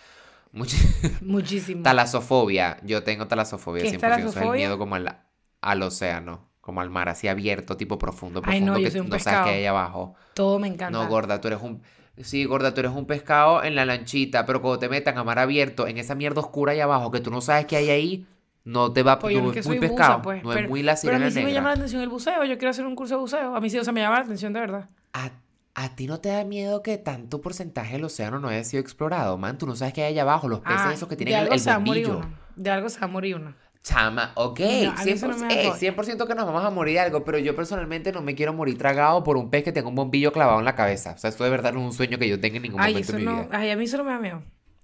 [0.52, 0.76] mucho.
[1.20, 1.82] Muchísimo.
[1.84, 2.78] talasofobia.
[2.82, 3.96] Yo tengo talasofobia ¿Qué es 100%.
[3.96, 4.52] Eso es el talasofobia?
[4.52, 5.18] miedo como al,
[5.60, 6.50] al océano.
[6.60, 9.18] Como al mar, así abierto, tipo profundo, Ay, profundo, no, yo que soy un no
[9.18, 10.14] sabes qué hay abajo.
[10.32, 10.96] Todo me encanta.
[10.96, 11.82] No, gorda, tú eres un...
[12.18, 15.40] Sí, gorda, tú eres un pescado en la lanchita, pero cuando te metan a mar
[15.40, 18.26] abierto, en esa mierda oscura ahí abajo, que tú no sabes qué hay ahí,
[18.64, 20.42] no te va Pues no no es muy buza, pescado, pues.
[20.44, 22.08] no pero, es muy la pero a sirena mí sí me llama la atención el
[22.08, 22.44] buceo.
[22.44, 23.56] Yo quiero hacer un curso de buceo.
[23.56, 24.88] A mí sí, o sea, me llama la atención de verdad.
[25.12, 25.30] ¿A,
[25.74, 29.38] a ti no te da miedo que tanto porcentaje del océano no haya sido explorado,
[29.38, 29.58] man?
[29.58, 31.54] Tú no sabes qué hay allá abajo, los peces Ah, esos que tienen el, algo
[31.54, 32.20] el bombillo.
[32.56, 33.54] De algo se va a morir uno.
[33.82, 35.76] Chama, ok, No, a mí eso no 100%, me da eh, joya.
[35.76, 38.78] 100% que nos vamos a morir de algo, pero yo personalmente no me quiero morir
[38.78, 41.12] tragado por un pez que tenga un bombillo clavado en la cabeza.
[41.14, 42.92] O sea, esto de verdad no es un sueño que yo tenga en ningún Ay,
[42.92, 43.34] momento eso en mi no.
[43.44, 43.48] vida.
[43.50, 44.42] Ay, a mí eso no me da miedo.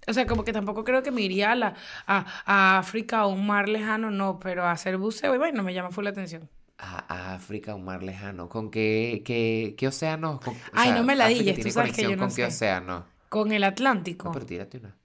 [0.08, 1.74] O sea, como que tampoco creo que me iría a, la,
[2.06, 5.74] a, a África o un mar lejano, no, pero a hacer buceo y bueno, me
[5.74, 6.50] llama full la atención.
[6.80, 8.48] A, África, un mar lejano.
[8.48, 10.38] ¿Con qué, qué, qué océano?
[10.38, 13.04] Con- o Ay, no me la digas, tú sabes que yo no ¿Con qué océano?
[13.28, 14.96] Con el Atlántico, No, pero tírate una.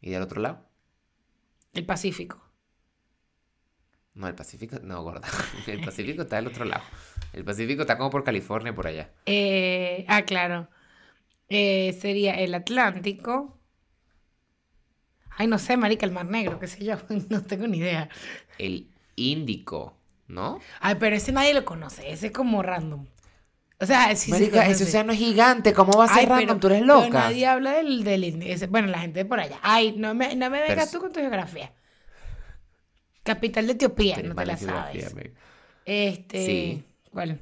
[0.00, 0.66] ¿Y del otro lado?
[1.72, 2.42] el Pacífico.
[4.14, 5.28] No, el Pacífico, no, gorda.
[5.66, 6.82] El Pacífico está del otro lado.
[7.32, 9.10] El Pacífico está como por California, por allá.
[9.26, 10.68] Eh, ah, claro.
[11.48, 13.56] Eh, sería el Atlántico.
[15.36, 16.96] Ay, no sé, marica, el Mar Negro, qué sé yo,
[17.30, 18.08] no tengo ni idea.
[18.58, 19.96] El Índico,
[20.30, 20.60] ¿no?
[20.80, 23.06] Ay, pero ese nadie lo conoce, ese es como random.
[23.82, 26.46] O sea, sí Marica, ese océano es gigante, ¿cómo va a ser Ay, random?
[26.46, 27.18] pero- Tú eres pero loca.
[27.20, 28.42] nadie habla del, del.
[28.42, 29.58] Ese- Bueno, la gente de por allá.
[29.62, 31.72] Ay, no me, no me vengas Pero- tú con tu geografía.
[33.22, 35.12] Capital de Etiopía, no te la sabes.
[35.12, 35.30] amiga.
[35.84, 36.46] Este.
[36.46, 36.84] Sí.
[37.10, 37.40] ¿Cuál?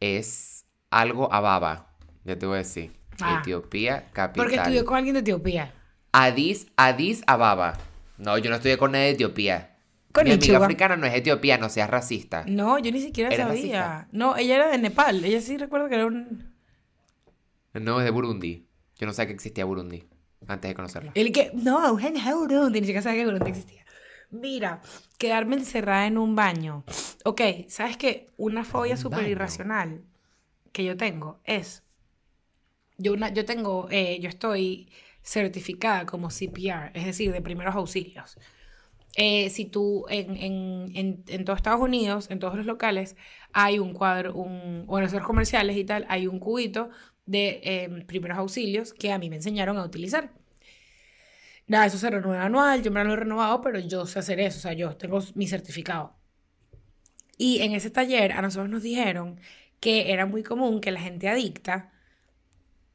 [0.00, 1.88] Es algo Ababa,
[2.24, 2.92] ya te voy a decir.
[3.20, 3.38] Ah.
[3.40, 4.44] Etiopía, capital.
[4.44, 5.74] Porque estudió con alguien de Etiopía.
[6.12, 7.76] Addis, Addis Ababa.
[8.16, 9.69] No, yo no estudié con nadie de Etiopía.
[10.12, 12.44] Con Mi amiga africana no es etiopía, no seas racista.
[12.46, 13.54] No, yo ni siquiera ¿Eres sabía.
[13.54, 14.08] racista?
[14.12, 15.24] No, ella era de Nepal.
[15.24, 16.52] Ella sí recuerdo que era un.
[17.74, 18.66] No, es de Burundi.
[18.98, 20.04] Yo no sabía que existía Burundi
[20.48, 21.12] antes de conocerla.
[21.14, 21.52] El que.
[21.54, 22.80] No, Burundi.
[22.80, 23.84] Ni siquiera sabía que Burundi existía.
[24.30, 24.80] Mira,
[25.18, 26.84] quedarme encerrada en un baño.
[27.24, 28.28] Ok, ¿sabes qué?
[28.36, 30.02] Una fobia súper irracional
[30.72, 31.82] que yo tengo es.
[32.98, 33.88] Yo, una, yo tengo.
[33.90, 34.88] eh, yo estoy
[35.22, 38.38] certificada como CPR, es decir, de primeros auxilios.
[39.16, 43.16] Eh, si tú en, en, en, en todo Estados Unidos, en todos los locales,
[43.52, 46.90] hay un cuadro, un, o en los centros comerciales y tal, hay un cubito
[47.26, 50.32] de eh, primeros auxilios que a mí me enseñaron a utilizar.
[51.66, 54.58] Nada, eso se renueva anual, yo me lo he renovado, pero yo sé hacer eso,
[54.58, 56.16] o sea, yo tengo mi certificado.
[57.36, 59.40] Y en ese taller a nosotros nos dijeron
[59.80, 61.92] que era muy común que la gente adicta,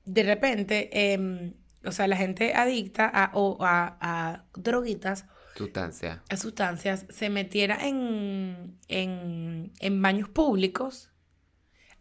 [0.05, 1.53] de repente, em,
[1.85, 6.21] o sea, la gente adicta a, o a, a droguitas, Sustancia.
[6.35, 11.11] sustancias, se metiera en, en, en baños públicos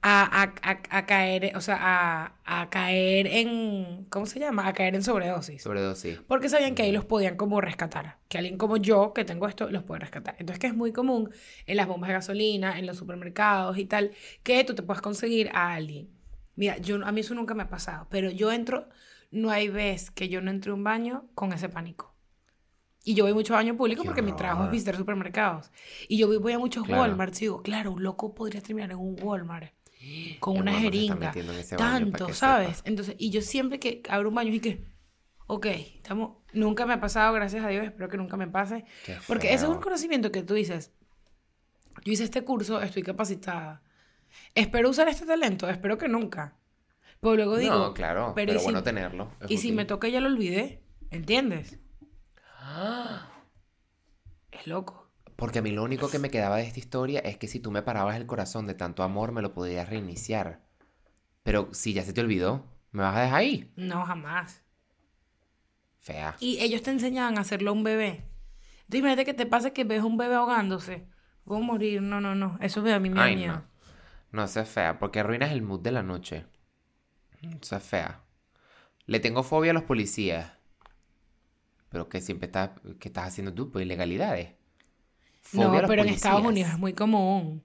[0.03, 4.67] a, a, a, a caer, o sea, a, a caer en, ¿cómo se llama?
[4.69, 5.63] A caer en sobredosis.
[5.63, 6.21] Sobredosis.
[6.27, 8.19] Porque sabían que ahí los podían como rescatar.
[8.29, 10.37] Que alguien como yo, que tengo esto, los puede rescatar.
[10.39, 11.31] Entonces, que es muy común
[11.67, 14.11] en las bombas de gasolina, en los supermercados y tal,
[14.43, 16.11] que tú te puedes conseguir a alguien.
[16.57, 18.89] Mira, yo, a mí eso nunca me ha pasado, pero yo entro,
[19.31, 22.14] no hay vez que yo no entre a un baño con ese pánico.
[23.05, 24.73] Y yo voy mucho a baño público Qué porque mi trabajo es horror.
[24.73, 25.71] visitar supermercados.
[26.09, 27.03] Y yo voy, a muchos Claro.
[27.03, 29.73] Walmart y digo, claro, un loco podría terminar en un Walmart
[30.41, 31.35] con El una Walmart jeringa.
[31.77, 32.79] Tanto, ¿sabes?
[32.79, 32.89] sepa.
[32.89, 34.85] Entonces, y yo siempre que abro un baño y que,
[35.47, 38.85] ok, estamos, nunca me ha pasado, gracias a Dios, espero que nunca me pase.
[39.27, 40.91] Porque ese es un conocimiento que tú dices,
[42.05, 43.83] yo hice este curso, estoy capacitada.
[44.55, 46.57] Espero usar este talento, espero que nunca.
[47.21, 49.31] Pero luego digo, no, claro, pero, pero ¿y si- bueno tenerlo.
[49.49, 49.77] y si útil.
[49.77, 51.79] me toca ya lo olvidé, ¿entiendes?
[52.75, 53.31] ¡Ah!
[54.51, 55.11] Es loco.
[55.37, 57.73] Porque a mí lo único que me quedaba de esta historia es que si tú
[57.73, 60.61] me parabas el corazón de tanto amor, me lo podías reiniciar.
[61.43, 63.73] Pero si ya se te olvidó, ¿me vas a dejar ahí?
[63.77, 64.63] No, jamás.
[65.99, 66.37] Fea.
[66.39, 68.25] Y ellos te enseñaban a hacerlo a un bebé.
[68.83, 71.09] Entonces, imagínate que te pase que ves a un bebé ahogándose.
[71.45, 72.01] Puedo morir.
[72.01, 72.57] No, no, no.
[72.61, 73.55] Eso a mí me da miedo.
[73.55, 73.65] no.
[74.31, 76.47] No, es fea, porque arruinas el mood de la noche.
[77.61, 78.25] Eso es fea.
[79.07, 80.54] Le tengo fobia a los policías.
[81.95, 83.71] Pero que siempre estás, ¿qué estás haciendo tú?
[83.71, 84.49] Pues ilegalidades.
[85.43, 86.45] Fobia No, pero en Estados.
[86.45, 87.63] Unidos es muy común.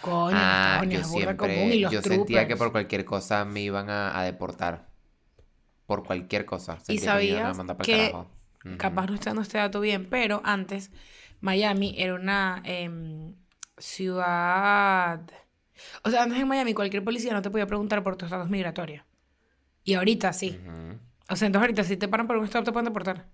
[0.00, 1.72] Coño, en Ah, Estados yo es siempre, común.
[1.72, 4.88] Y los yo sentía que por cualquier cosa me iban a, a deportar.
[5.86, 6.78] Por cualquier cosa.
[6.88, 8.30] Y que me sabías que, carajo.
[8.76, 10.90] Capaz no está dando este dato bien, pero antes
[11.40, 13.34] Miami era una em,
[13.78, 15.20] ciudad...
[16.02, 19.04] O sea, antes en Miami cualquier policía no te podía preguntar por tus estatus migratorios.
[19.84, 20.58] Y ahorita sí.
[21.28, 23.28] O sea, entonces ahorita si te paran por un stop te pueden deportar.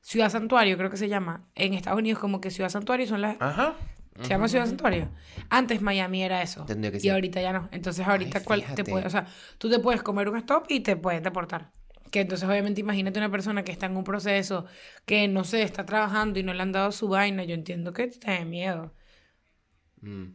[0.00, 1.48] Ciudad Santuario creo que se llama.
[1.54, 3.36] En Estados Unidos como que Ciudad Santuario son las...
[3.40, 3.76] Ajá.
[4.22, 5.08] Se llama Ciudad Santuario.
[5.48, 6.66] Antes Miami era eso.
[6.66, 7.68] Que y ahorita ya no.
[7.72, 10.80] Entonces ahorita Ay, cual te puede, o sea, tú te puedes comer un stop y
[10.80, 11.72] te pueden deportar.
[12.10, 14.66] Que entonces obviamente imagínate una persona que está en un proceso,
[15.06, 17.44] que no sé, está trabajando y no le han dado su vaina.
[17.44, 18.92] Yo entiendo que te da miedo.
[20.02, 20.34] Mm.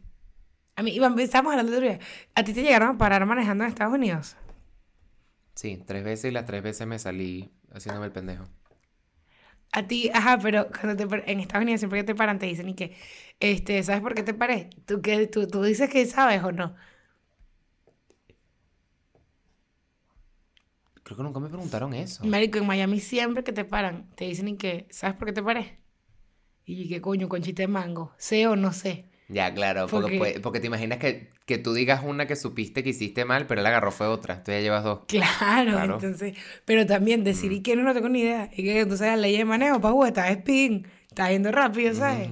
[0.76, 1.98] A mí, Iván, estábamos hablando de día.
[2.34, 4.36] ¿A ti te llegaron a parar manejando en Estados Unidos?
[5.54, 8.44] Sí, tres veces y las tres veces me salí haciéndome el pendejo.
[9.72, 12.68] A ti, ajá, pero cuando te, en Estados Unidos siempre que te paran te dicen
[12.68, 12.96] y que,
[13.40, 14.70] este, ¿sabes por qué te paré?
[14.86, 16.74] ¿Tú, qué, tú, tú dices que sabes o no?
[21.02, 22.24] Creo que nunca me preguntaron eso.
[22.24, 25.42] Marico, en Miami siempre que te paran te dicen y que, ¿sabes por qué te
[25.42, 25.78] paré?
[26.64, 29.08] Y qué coño, conchita de mango, sé o no sé.
[29.28, 32.84] Ya, claro, porque, Porque- puede- porque te imaginas que, que tú digas una que supiste
[32.84, 34.42] que hiciste mal, pero él agarró fue otra.
[34.44, 35.00] Tú ya llevas dos.
[35.08, 35.94] Claro, Claro.
[35.94, 36.34] entonces,
[36.64, 38.48] pero también decir y que no, no tengo ni idea.
[38.52, 42.28] Y que entonces la ley de manejo, pa' estás spin, estás yendo rápido, ¿sabes?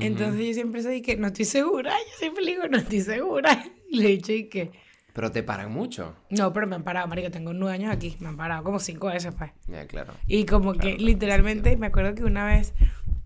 [0.00, 3.64] Entonces yo siempre soy que no estoy segura, yo siempre le digo no estoy segura.
[3.90, 4.70] Y le he dicho y que
[5.12, 6.16] Pero te paran mucho.
[6.30, 9.06] no, pero me han parado, marico, tengo nueve años aquí, me han parado como cinco
[9.08, 9.50] veces, pues.
[9.68, 10.12] Ya, claro.
[10.26, 12.72] Y como Claro, que claro, literalmente me acuerdo que una vez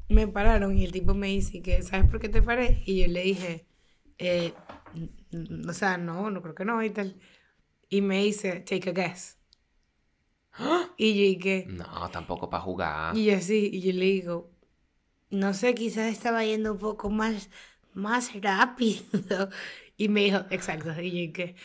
[0.08, 2.82] me pararon y el tipo me dice que, ¿sabes por qué te paré?
[2.86, 3.66] Y yo le dije,
[4.18, 4.52] eh,
[5.68, 7.18] o sea, no, no creo que no y tal.
[7.88, 9.38] Y me dice, take a guess.
[10.96, 13.16] Y yo dije, No, tampoco para jugar.
[13.16, 14.50] y yo sí, y yo le digo,
[15.30, 17.50] no sé, quizás estaba yendo un poco más,
[17.94, 19.02] más rápido.
[20.00, 21.56] Y me dijo, exacto, y yo dije,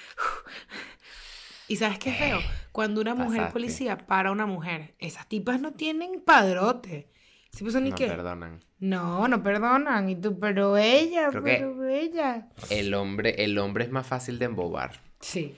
[1.68, 2.40] ¿y sabes qué feo?
[2.72, 3.54] Cuando una mujer Pasaste.
[3.54, 7.10] policía para a una mujer, esas tipas no tienen padrote.
[7.60, 8.08] Pues, ni No qué.
[8.08, 8.60] perdonan.
[8.80, 10.10] No, no perdonan.
[10.10, 12.50] Y tú, pero ella, Creo pero ella.
[12.70, 15.56] El hombre, el hombre es más fácil de embobar Sí.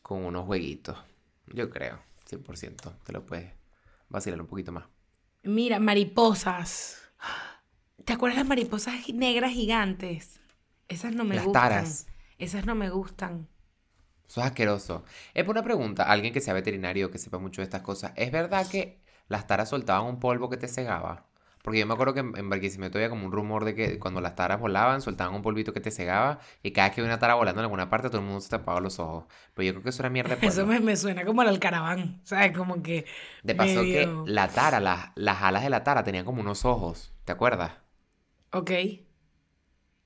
[0.00, 0.96] con unos jueguitos.
[1.48, 2.94] Yo creo, 100%.
[3.04, 3.52] Te lo puedes
[4.08, 4.84] vacilar un poquito más.
[5.42, 6.98] Mira, mariposas.
[8.04, 10.40] ¿Te acuerdas las mariposas negras gigantes?
[10.88, 11.62] Esas no me Las gustan.
[11.62, 12.06] taras.
[12.38, 13.48] Esas no me gustan.
[14.26, 15.04] Eso es asqueroso.
[15.34, 18.12] Es por una pregunta, alguien que sea veterinario, que sepa mucho de estas cosas.
[18.16, 21.26] ¿Es verdad que las taras soltaban un polvo que te cegaba?
[21.62, 24.20] Porque yo me acuerdo que en, en Barquisimeto había como un rumor de que cuando
[24.20, 27.20] las taras volaban, soltaban un polvito que te cegaba y cada vez que había una
[27.20, 29.26] tara volando en alguna parte, todo el mundo se tapaba los ojos.
[29.54, 32.20] Pero yo creo que eso era mierda de Eso me, me suena como al alcaraván.
[32.24, 32.50] ¿Sabes?
[32.56, 33.06] Como que.
[33.44, 36.64] De paso medio- que la tara, las, las alas de la tara tenían como unos
[36.64, 37.12] ojos.
[37.24, 37.70] ¿Te acuerdas?
[38.50, 38.70] Ok.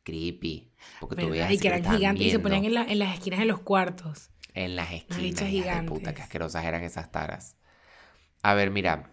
[0.03, 0.73] Creepy.
[1.01, 3.41] Porque tú veías Y que eran gigantes y se ponían en, la- en las esquinas
[3.41, 4.31] de los cuartos.
[4.55, 5.23] En las esquinas.
[5.23, 6.15] bichas hijas de puta, gigantes.
[6.17, 7.57] qué asquerosas eran esas taras.
[8.47, 9.11] A ver, mira.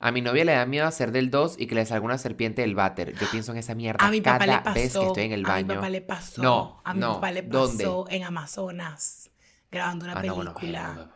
[0.00, 2.62] A mi novia le da miedo hacer del 2 y que le salga una serpiente
[2.62, 3.14] del váter.
[3.16, 4.74] Yo pienso en esa mierda A mi papá le cada pasó.
[4.74, 5.74] vez que estoy en el A mi baño.
[5.76, 6.42] papá le pasó.
[6.42, 8.16] No, a mi no, papá le pasó ¿dónde?
[8.16, 9.30] en Amazonas.
[9.70, 11.10] Grabando una Ah, no, bueno, película.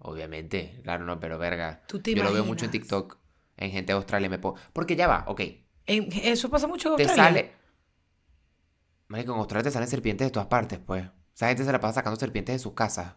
[0.00, 1.82] obviamente, claro, no, pero verga.
[1.88, 2.70] ¿Tú te Yo lo veo mucho en?
[2.70, 3.16] TikTok,
[3.56, 4.28] en gente de Australia.
[4.28, 5.40] Me po- Porque ya va, ok.
[5.86, 7.40] En- eso pasa mucho en Te Australia.
[7.42, 7.52] sale.
[9.08, 11.04] Marico, en Australia te salen serpientes de todas partes, pues.
[11.34, 13.14] Esa gente se la pasa sacando serpientes de sus casas.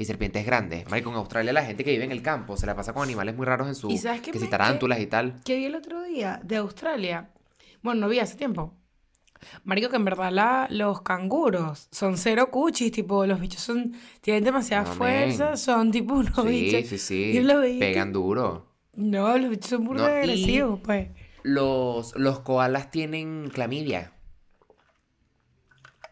[0.00, 0.88] Y serpientes grandes.
[0.88, 3.34] Marico, en Australia la gente que vive en el campo se la pasa con animales
[3.36, 3.90] muy raros en su.
[3.90, 5.42] ¿Y sabes qué que si tarántulas y tal.
[5.44, 7.30] que vi el otro día de Australia.
[7.82, 8.74] Bueno, no vi hace tiempo.
[9.64, 14.44] Marico, que en verdad la- los canguros son cero cuchis, tipo, los bichos son, tienen
[14.44, 16.88] demasiada No, fuerza, son tipo unos Sí, bichos.
[16.90, 17.32] sí, sí.
[17.40, 18.66] Veía Pegan que- duro.
[18.94, 21.08] No, los bichos son muy No, agresivos, pues.
[21.42, 24.12] Los, los koalas tienen clamidia.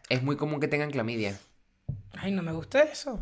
[0.09, 1.39] Es muy común que tengan clamidia.
[2.17, 3.21] Ay, no me gusta eso.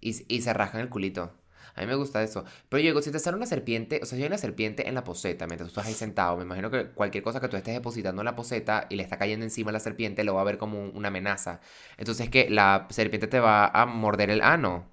[0.00, 1.32] Y, y se rascan el culito.
[1.74, 2.44] A mí me gusta eso.
[2.70, 4.94] Pero yo digo, si te sale una serpiente, o sea, si hay una serpiente en
[4.94, 7.74] la poseta, mientras tú estás ahí sentado, me imagino que cualquier cosa que tú estés
[7.74, 10.44] depositando en la poseta y le está cayendo encima a la serpiente, lo va a
[10.44, 11.60] ver como un- una amenaza.
[11.98, 14.86] Entonces que la serpiente te va a morder el ano.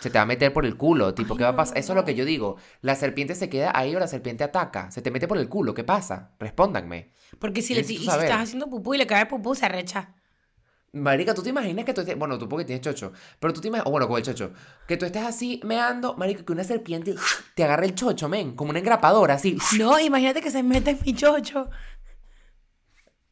[0.00, 1.74] Se te va a meter por el culo, tipo, Ay, ¿qué va a pasar?
[1.74, 2.56] no, Eso es lo que yo digo.
[2.80, 4.90] La serpiente se queda ahí o la serpiente ataca.
[4.90, 6.30] Se te mete por el culo, ¿qué pasa?
[6.38, 7.10] Respóndanme.
[7.38, 10.14] Porque si, le, y si estás haciendo pupú y le cae pupú, se arrecha.
[10.92, 12.18] Marica, ¿tú te imaginas que tú estés...
[12.18, 13.12] Bueno, tú porque tienes chocho.
[13.38, 13.86] Pero tú te imaginas...
[13.86, 14.52] O bueno, con el chocho.
[14.88, 17.14] Que tú estés así meando, marica, que una serpiente
[17.54, 18.56] te agarre el chocho, men.
[18.56, 19.56] Como una engrapadora, así.
[19.78, 21.70] No, imagínate que se mete en mi chocho.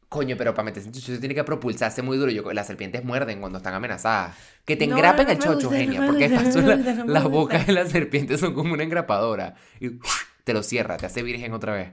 [0.07, 2.31] Coño, pero para meterse en chocho tiene que propulsarse muy duro.
[2.31, 4.35] Yo, las serpientes muerden cuando están amenazadas.
[4.65, 6.03] Que te No, engrapen no el chocho, gusta, genia.
[6.05, 9.55] Porque gusta, la- las bocas de las serpientes son como una engrapadora.
[9.81, 9.99] Y
[10.45, 11.91] te lo cierra, te hace virgen otra vez.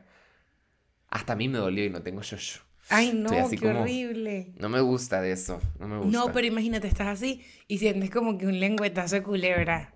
[1.10, 2.60] Hasta a mí me dolió y no tengo chocho.
[2.88, 4.52] Ay, no, qué como- horrible.
[4.58, 5.60] No me gusta de eso.
[5.80, 6.12] No me gusta.
[6.18, 9.94] No, pero imagínate, estás así y sientes como que un lengüetazo de culebra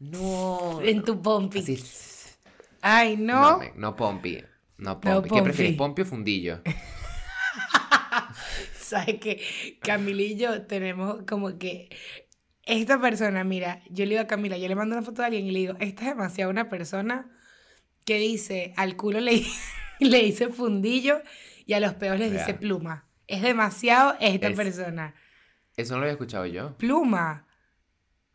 [0.00, 0.80] No.
[0.82, 1.60] en tu pompi.
[1.60, 1.82] Así.
[2.82, 3.96] Ay, No, no.
[3.96, 4.38] Pompi.
[4.78, 5.30] No No, Pompi.
[5.30, 6.02] ¿Qué prefieres, Pompi.
[6.02, 6.60] O Fundillo?
[8.78, 9.40] Sabes que
[9.80, 11.88] Camila y yo tenemos como que
[12.64, 15.46] esta persona, mira, yo le digo a Camila, yo le mando una foto de alguien
[15.46, 17.30] y le digo, esta es demasiado una persona
[18.04, 19.42] que dice, al culo le,
[20.00, 21.20] le dice fundillo
[21.66, 23.06] y a los peos les dice pluma.
[23.26, 25.14] Es demasiado esta Es- persona.
[25.76, 26.76] Eso no lo había escuchado yo.
[26.76, 27.46] Pluma.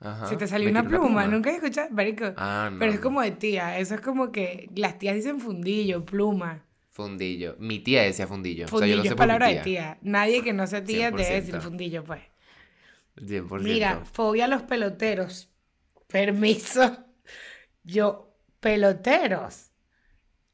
[0.02, 0.28] Ajá.
[0.28, 2.34] Se te salió ¿Me una pluma, nunca he escuchado, marico.
[2.38, 2.80] Ah, no.
[2.80, 6.64] Pero es como de tía, eso es como que las tías dicen fundillo, pluma.
[6.90, 7.56] Fundillo.
[7.60, 8.68] Mi tía decía fundillo.
[8.68, 9.98] Fundillo o sea, yo lo sé es palabra de tía.
[10.02, 11.62] Nadie que no sea tía debe decir 100%.
[11.62, 12.22] fundillo, pues.
[13.18, 13.62] 100%.
[13.64, 15.50] Mira, fobia a los peloteros.
[16.08, 17.06] Permiso.
[17.84, 19.69] Yo peloteros.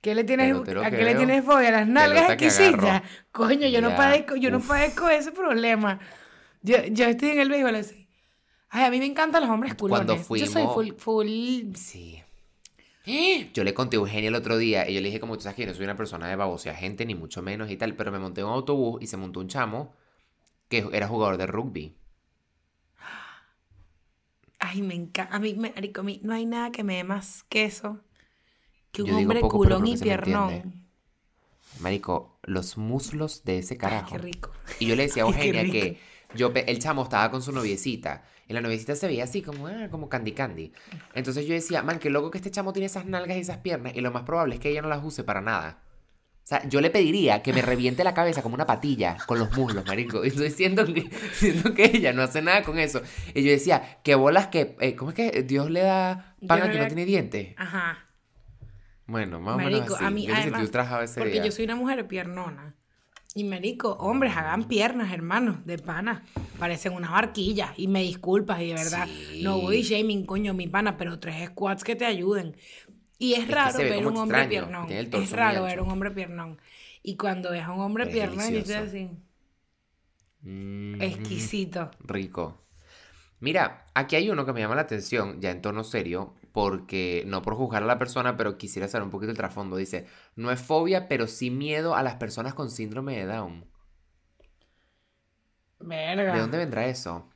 [0.05, 1.69] ¿Qué le tienes, ¿A que qué le tienes fobia?
[1.69, 3.01] ¿A las nalgas que exquisitas?
[3.31, 5.97] Coño, yo no padezco, yo no padezco ese problema.
[6.61, 8.07] Yo, yo estoy en el béisbol así.
[8.69, 10.05] Ay, a mí me encantan los hombres culones.
[10.05, 11.73] Cuando Yo soy fuimos- full, full...
[11.73, 12.21] Sí.
[13.55, 15.55] Yo le conté a Eugenia el otro día y yo le dije, como tú sabes
[15.55, 18.11] que yo no soy una persona de babosear gente, ni mucho menos y tal, pero
[18.11, 19.95] me monté en un autobús y se montó un chamo
[20.69, 21.95] que era jugador de rugby.
[24.59, 25.35] Ay, me encanta.
[25.35, 25.73] A mí, me,
[26.21, 28.01] no hay nada que me dé más queso
[28.95, 30.85] que un Yo digo hombre poco, pero culón y piernón.
[31.79, 34.11] Marico, los muslos de ese Ay, carajo.
[34.13, 34.51] qué rico.
[34.79, 35.99] Y yo le decía a qué Eugenia que
[36.33, 38.23] yo, el chamo estaba con su noviecita.
[38.47, 40.71] Y la noviecita se veía así como, ah, como candy candy.
[41.15, 43.93] Entonces yo decía, man, qué loco que este chamo tiene esas nalgas y esas piernas.
[43.95, 45.79] Y lo más probable es que ella no las use para nada.
[46.43, 49.51] O sea, yo le pediría que me reviente la cabeza como una patilla con los
[49.57, 50.23] muslos, marico.
[50.25, 53.01] Y estoy diciendo que, siento que ella no hace nada con eso.
[53.33, 54.75] Y yo decía, que bolas que...
[54.79, 57.55] eh, ¿Cómo es que Dios le da pan Dios a que da- no tiene dientes?
[57.57, 58.04] Ajá.
[59.07, 60.03] Bueno, más o menos así.
[60.05, 60.69] a mí, yo además,
[61.03, 61.45] ese porque día.
[61.45, 62.75] yo soy una mujer piernona.
[63.37, 66.23] Y marico, hombres, hagan piernas, hermanos, de pana.
[66.57, 67.73] Parecen una barquilla.
[67.75, 69.07] Y me disculpas, y de verdad,
[69.41, 72.55] no voy shaming, coño, mi pana, pero tres squats que te ayuden.
[73.17, 75.21] Y es, raro ver un hombre extraño, piernón.
[75.21, 76.59] Es raro ver un hombre piernón.
[77.03, 78.83] Y cuando ves a un hombre piernón, delicioso.
[78.85, 79.09] así,
[80.41, 81.91] Mm, exquisito.
[82.01, 82.61] Rico.
[83.39, 87.43] Mira, aquí hay uno que me llama la atención, ya en tono serio, porque no
[87.43, 89.77] por juzgar a la persona, pero quisiera saber un poquito el trasfondo.
[89.77, 93.65] Dice, no es fobia, pero sí miedo a las personas con síndrome de Down.
[95.79, 96.33] Verga.
[96.33, 97.31] ¿De dónde vendrá eso?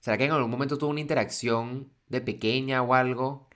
[0.00, 3.48] ¿Será que en algún momento tuvo una interacción de pequeña o algo?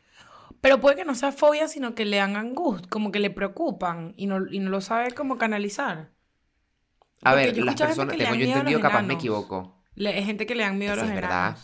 [0.62, 4.14] Pero puede que no sea fobia, sino que le dan angustia, como que le preocupan
[4.16, 6.10] y no, y no lo sabe cómo canalizar.
[7.24, 9.14] A Porque ver, las personas, tengo yo entendido, capaz me enanos.
[9.14, 9.74] equivoco.
[9.94, 11.58] Le- hay gente que le dan miedo a los es verdad.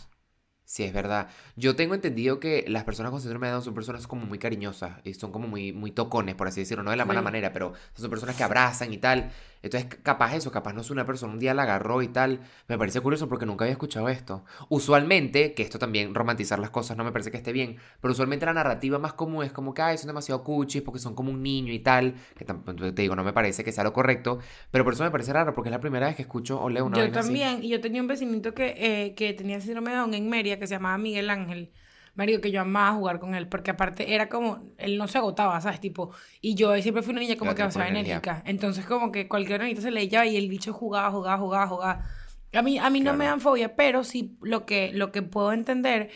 [0.71, 1.29] Sí, es verdad.
[1.55, 4.99] Yo tengo entendido que las personas con síndrome de Down son personas como muy cariñosas
[5.03, 7.23] y son como muy, muy tocones, por así decirlo, no de la mala Sí.
[7.23, 9.31] manera, pero son personas que abrazan y tal.
[9.61, 12.39] Entonces, capaz eso, capaz no es una persona, un día la agarró y tal.
[12.67, 14.45] Me parece curioso porque nunca había escuchado esto.
[14.69, 18.45] Usualmente, que esto también, romantizar las cosas no me parece que esté bien, pero usualmente
[18.45, 21.43] la narrativa más común es como que, ay, son demasiado cuchis porque son como un
[21.43, 22.63] niño y tal, que tam-
[22.95, 24.39] te digo, no me parece que sea lo correcto,
[24.71, 26.85] pero por eso me parece raro porque es la primera vez que escucho o leo
[26.85, 27.11] una Yo así.
[27.13, 30.57] también, y yo tenía un vecinito que, eh, que tenía síndrome de Down en Mérida
[30.59, 31.71] que se llamaba Miguel Ángel.
[32.15, 35.59] Mario, que yo amaba jugar con él, porque aparte era como, él no se agotaba,
[35.61, 35.79] ¿sabes?
[35.79, 38.43] Tipo, y yo siempre fui una niña como que demasiado enérgica.
[38.45, 42.05] Entonces, como que cualquier niñita se le echaba y el bicho jugaba, jugaba, jugaba, jugaba.
[42.53, 45.53] A mí, a mí no me dan fobia, pero sí lo que, lo que puedo
[45.53, 46.09] entender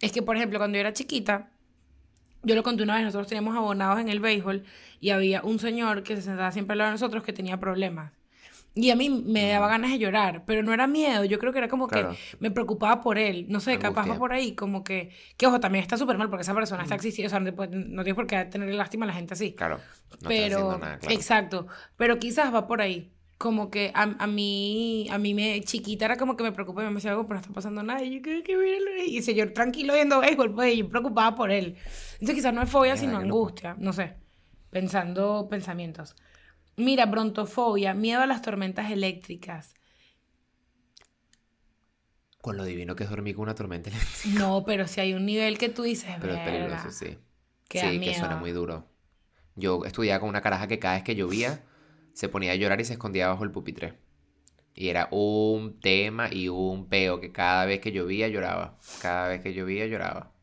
[0.00, 1.50] es que, por ejemplo, cuando yo era chiquita,
[2.42, 4.64] yo lo conté una vez, nosotros teníamos abonados en el béisbol
[5.00, 8.12] y había un señor que se sentaba siempre al lado de nosotros que tenía problemas.
[8.78, 11.58] Y a mí me daba ganas de llorar, pero no era miedo, yo creo que
[11.58, 12.10] era como Claro.
[12.10, 15.58] que me preocupaba por él, no sé, capaz va por ahí, como que, que ojo,
[15.60, 18.26] también está súper mal porque esa persona está existiendo, o sea, no, no tienes por
[18.26, 19.54] qué tener lástima a la gente así.
[19.54, 19.80] Claro,
[20.20, 21.14] no pero, haciendo nada, claro.
[21.14, 23.10] exacto, pero quizás va por ahí.
[23.38, 26.94] Como que a, a mí, a mí me, chiquita era como que me preocupé, me
[26.94, 28.02] decía algo, pero no está pasando nada.
[28.02, 29.10] Y yo, ¿qué, qué míralo ahí?".
[29.10, 31.76] Y el señor tranquilo viendo béisbol, pues, y yo preocupada por él.
[32.14, 34.14] Entonces quizás no es fobia, sino angustia, no sé,
[34.70, 36.16] pensando pensamientos.
[36.76, 39.74] Mira, brontofobia, miedo a las tormentas eléctricas.
[42.40, 44.38] Con lo divino que es dormir con una tormenta eléctrica.
[44.38, 47.18] No, pero si hay un nivel que tú dices, Pero es peligroso, sí.
[47.68, 48.86] que sí, que suena muy duro.
[49.56, 51.64] Yo estudiaba con una caraja que cada vez que llovía
[52.12, 53.98] se ponía a llorar y se escondía bajo el pupitre.
[54.74, 58.78] Y era un tema y un peo que cada vez que llovía lloraba.
[59.00, 60.35] Cada vez que llovía lloraba.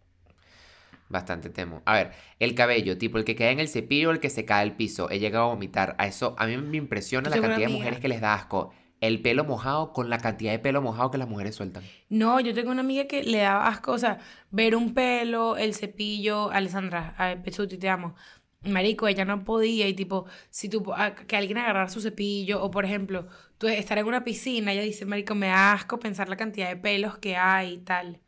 [1.09, 1.81] Bastante temo.
[1.85, 4.45] A ver, el cabello, tipo el que cae en el cepillo o el que se
[4.45, 5.09] cae al piso.
[5.11, 5.95] He llegado a vomitar.
[5.99, 8.73] A eso, a mí me impresiona la cantidad de mujeres que les da asco.
[9.01, 11.83] El pelo mojado con la cantidad de pelo mojado que las mujeres sueltan.
[12.09, 15.73] No, yo tengo una amiga que le daba asco, o sea, ver un pelo, el
[15.75, 18.15] cepillo, Alessandra, a Pechuti, te amo.
[18.61, 22.71] Marico, ella no podía y tipo, si tú, a- que alguien agarrara su cepillo o
[22.71, 26.37] por ejemplo, tú estar en una piscina, ella dice, Marico, me da asco pensar la
[26.37, 28.21] cantidad de pelos que hay y tal.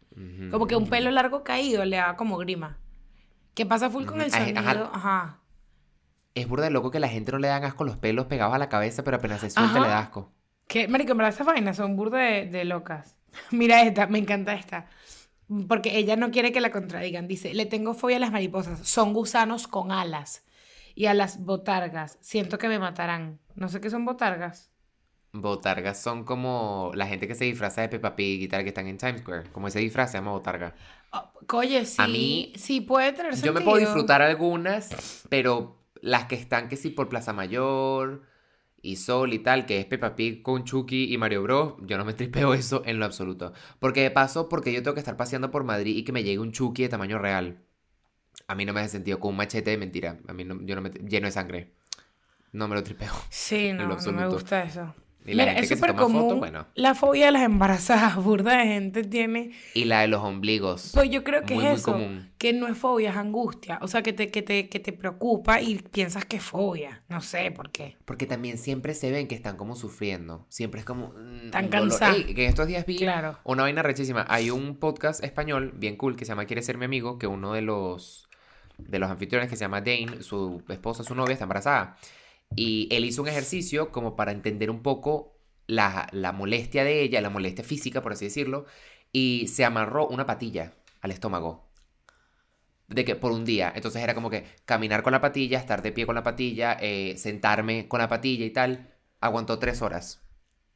[0.51, 2.77] Como que un pelo largo caído le da como grima.
[3.53, 4.45] ¿Qué pasa full con el ajá.
[4.45, 4.89] sonido?
[4.93, 5.39] Ajá.
[6.33, 8.57] Es burda de loco que la gente no le dan asco los pelos pegados a
[8.57, 9.79] la cabeza, pero apenas se suelta Ajá.
[9.81, 10.31] le da asco.
[10.67, 13.15] Que, marico, en verdad esas vainas son burda de, de locas.
[13.51, 14.87] Mira esta, me encanta esta.
[15.67, 17.27] Porque ella no quiere que la contradigan.
[17.27, 18.79] Dice, le tengo fobia a las mariposas.
[18.87, 20.43] Son gusanos con alas.
[20.95, 22.17] Y a las botargas.
[22.21, 23.39] Siento que me matarán.
[23.53, 24.71] No sé qué son botargas.
[25.41, 28.87] Botargas son como la gente que se disfraza de Peppa Pig y tal, que están
[28.87, 29.49] en Times Square.
[29.51, 30.75] Como ese disfraz se llama botarga.
[31.11, 32.01] Oh, oye, sí.
[32.01, 33.53] A mí- sí puede tener Yo sentido.
[33.53, 38.23] me puedo disfrutar algunas, pero las que están que sí por Plaza Mayor
[38.81, 42.05] y Sol y tal, que es Peppa Pig con Chucky y Mario Bros, yo no
[42.05, 43.51] me tripeo eso en lo absoluto.
[43.79, 46.39] Porque de paso, porque yo tengo que estar paseando por Madrid y que me llegue
[46.39, 47.59] un Chucky de tamaño real.
[48.47, 50.19] A mí no me hace sentido con un machete de mentira.
[50.27, 51.73] A mí no, yo no me lleno de sangre.
[52.51, 53.11] No me lo tripeo.
[53.29, 54.93] Sí, en no, no me gusta eso.
[55.25, 56.67] Y la Mira, gente es que se toma foto, común bueno.
[56.75, 59.51] la fobia de las embarazadas, burda de gente tiene.
[59.73, 60.91] Y la de los ombligos.
[60.93, 62.29] Pues yo creo que Muy, es eso, común.
[62.37, 63.79] que no es fobia, es angustia.
[63.81, 67.01] O sea, que te, que, te, que te preocupa y piensas que es fobia.
[67.09, 67.97] No sé por qué.
[68.05, 70.45] Porque también siempre se ven que están como sufriendo.
[70.49, 71.07] Siempre es como.
[71.13, 71.69] dolor.
[71.69, 72.17] cansados.
[72.17, 73.39] Ey, que en estos días vi Claro.
[73.45, 74.25] una vaina rechísima.
[74.29, 77.17] Hay un podcast español bien cool que se llama Quiere ser mi amigo.
[77.17, 78.29] Que uno de los,
[78.77, 81.97] de los anfitriones que se llama Dane, su esposa, su novia, está embarazada.
[82.55, 85.37] Y él hizo un ejercicio como para entender un poco
[85.67, 88.65] la, la molestia de ella, la molestia física, por así decirlo.
[89.11, 91.69] Y se amarró una patilla al estómago.
[92.87, 93.71] De que por un día.
[93.75, 97.15] Entonces era como que caminar con la patilla, estar de pie con la patilla, eh,
[97.17, 98.93] sentarme con la patilla y tal.
[99.21, 100.24] Aguantó tres horas.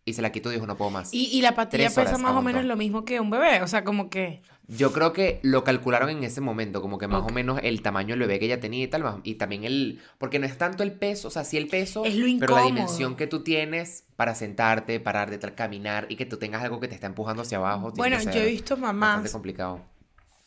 [0.05, 1.13] Y se la quitó y dijo, no puedo más.
[1.13, 3.61] Y, y la patilla pesa más o menos lo mismo que un bebé.
[3.61, 4.41] O sea, como que.
[4.67, 8.09] Yo creo que lo calcularon en ese momento, como que más o menos el tamaño
[8.09, 10.91] del bebé que ella tenía y tal, y también el, porque no es tanto el
[10.91, 14.35] peso, o sea, sí el peso, Es lo pero la dimensión que tú tienes para
[14.35, 17.57] sentarte, parar de tal, caminar y que tú tengas algo que te está empujando hacia
[17.57, 17.91] abajo.
[17.95, 19.81] Bueno, yo he visto mamás complicado.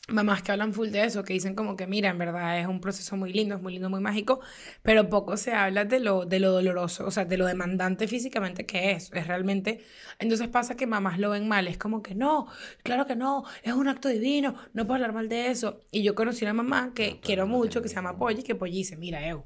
[0.09, 2.81] Mamás que hablan full de eso, que dicen como que, mira, en verdad es un
[2.81, 4.41] proceso muy lindo, es muy lindo, muy mágico,
[4.83, 8.67] pero poco se habla de lo, de lo doloroso, o sea, de lo demandante físicamente
[8.67, 9.85] que es, es realmente,
[10.19, 12.49] entonces pasa que mamás lo ven mal, es como que no,
[12.83, 16.15] claro que no, es un acto divino, no puedo hablar mal de eso, y yo
[16.17, 19.45] conocí una mamá que quiero mucho, que se llama Polly, que Polly dice, mira, Eu,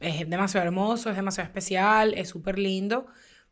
[0.00, 3.06] es demasiado hermoso, es demasiado especial, es súper lindo,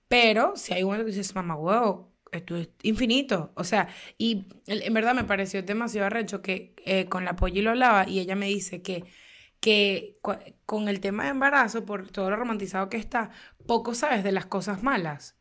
[0.08, 3.52] pero si hay un momento que dices, mamá, wow, esto es infinito.
[3.54, 7.70] O sea, y en verdad me pareció demasiado arrecho que eh, con la Polly lo
[7.70, 9.04] hablaba y ella me dice que,
[9.60, 10.18] que
[10.66, 13.30] con el tema de embarazo, por todo lo romantizado que está,
[13.66, 15.36] poco sabes de las cosas malas.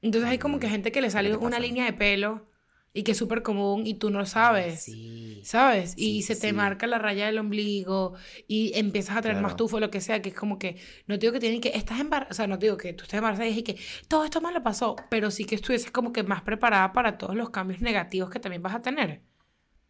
[0.00, 2.51] Entonces hay como que gente que le sale una línea de pelo
[2.94, 4.82] y que es súper común y tú no sabes.
[4.84, 5.40] Sí.
[5.44, 5.92] ¿Sabes?
[5.92, 6.52] Sí, y se te sí.
[6.52, 8.14] marca la raya del ombligo
[8.46, 10.76] y empiezas a tener más tufo, lo que sea, que es como que,
[11.06, 13.04] no te digo que tienen que, estás embarazada, o sea, no te digo que tú
[13.04, 13.78] estés embarazada y que
[14.08, 17.34] todo esto mal le pasó, pero sí que estuvieses como que más preparada para todos
[17.34, 19.22] los cambios negativos que también vas a tener.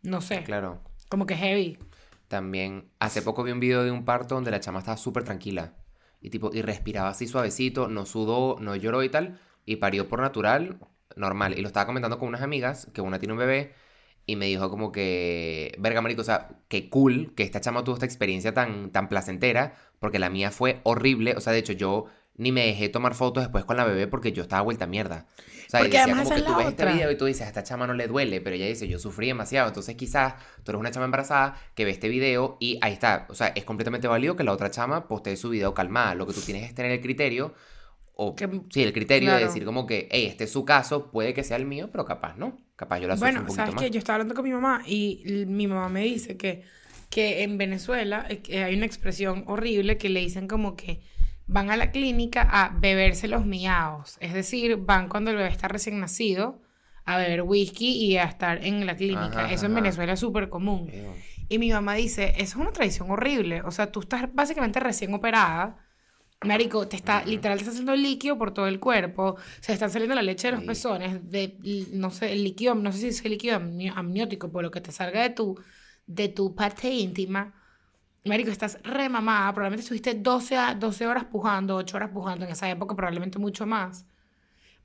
[0.03, 0.83] No sé, Claro.
[1.09, 1.79] como que heavy.
[2.29, 5.75] También, hace poco vi un video de un parto donde la chama estaba súper tranquila.
[6.21, 9.39] Y tipo, y respiraba así suavecito, no sudó, no lloró y tal.
[9.67, 10.79] Y parió por natural,
[11.17, 11.59] normal.
[11.59, 13.73] Y lo estaba comentando con unas amigas, que una tiene un bebé.
[14.25, 17.97] Y me dijo como que, verga, marico, o sea, qué cool que esta chama tuvo
[17.97, 19.75] esta experiencia tan, tan placentera.
[19.99, 21.35] Porque la mía fue horrible.
[21.37, 22.07] O sea, de hecho, yo
[22.37, 25.27] ni me dejé tomar fotos después con la bebé porque yo estaba vuelta a mierda.
[25.67, 26.93] O sea, y Porque decía como que tú ves este otra.
[26.93, 29.27] video y tú dices, a esta chama no le duele, pero ella dice, yo sufrí
[29.29, 29.69] demasiado.
[29.69, 30.35] Entonces quizás
[30.65, 33.27] tú eres una chama embarazada que ve este video y ahí está.
[33.29, 36.15] O sea, es completamente válido que la otra chama postee su video calmada.
[36.15, 37.55] Lo que tú tienes es tener el criterio,
[38.29, 39.47] o Que- sí, el criterio de claro.
[39.47, 42.37] decir como que, hey, este es su caso, puede que sea el mío, pero capaz
[42.37, 42.57] no.
[42.77, 45.67] Capaz yo la Bueno, un sabes que yo estaba hablando con mi mamá y mi
[45.67, 46.63] mamá me dice que,
[47.11, 51.01] que en Venezuela eh, que hay una expresión horrible que le dicen como que
[51.47, 54.17] van a la clínica a beberse los miaos.
[54.21, 56.61] Es decir, van cuando el bebé está recién nacido
[57.05, 59.27] a beber whisky y a estar en la clínica.
[59.45, 59.81] Ajá, Eso en ajá.
[59.83, 60.91] Venezuela es súper común.
[61.49, 63.61] Y mi mamá dice, eso es una tradición horrible.
[63.63, 65.77] O sea, tú estás básicamente recién operada.
[66.45, 69.37] Marico, te está, literal, te está haciendo líquido por todo el cuerpo.
[69.61, 70.67] Se están saliendo la leche de los Sí.
[70.67, 71.57] pezones, de,
[71.93, 74.81] no sé, el líquido, no sé si es el líquido amni- amniótico, por lo que
[74.81, 75.59] te salga de tu,
[76.07, 77.55] de tu parte íntima.
[78.25, 79.53] Marico, estás remamada.
[79.53, 83.67] Probablemente estuviste 12, a- 12 horas pujando, 8 horas pujando en esa época, probablemente mucho
[83.67, 84.07] más.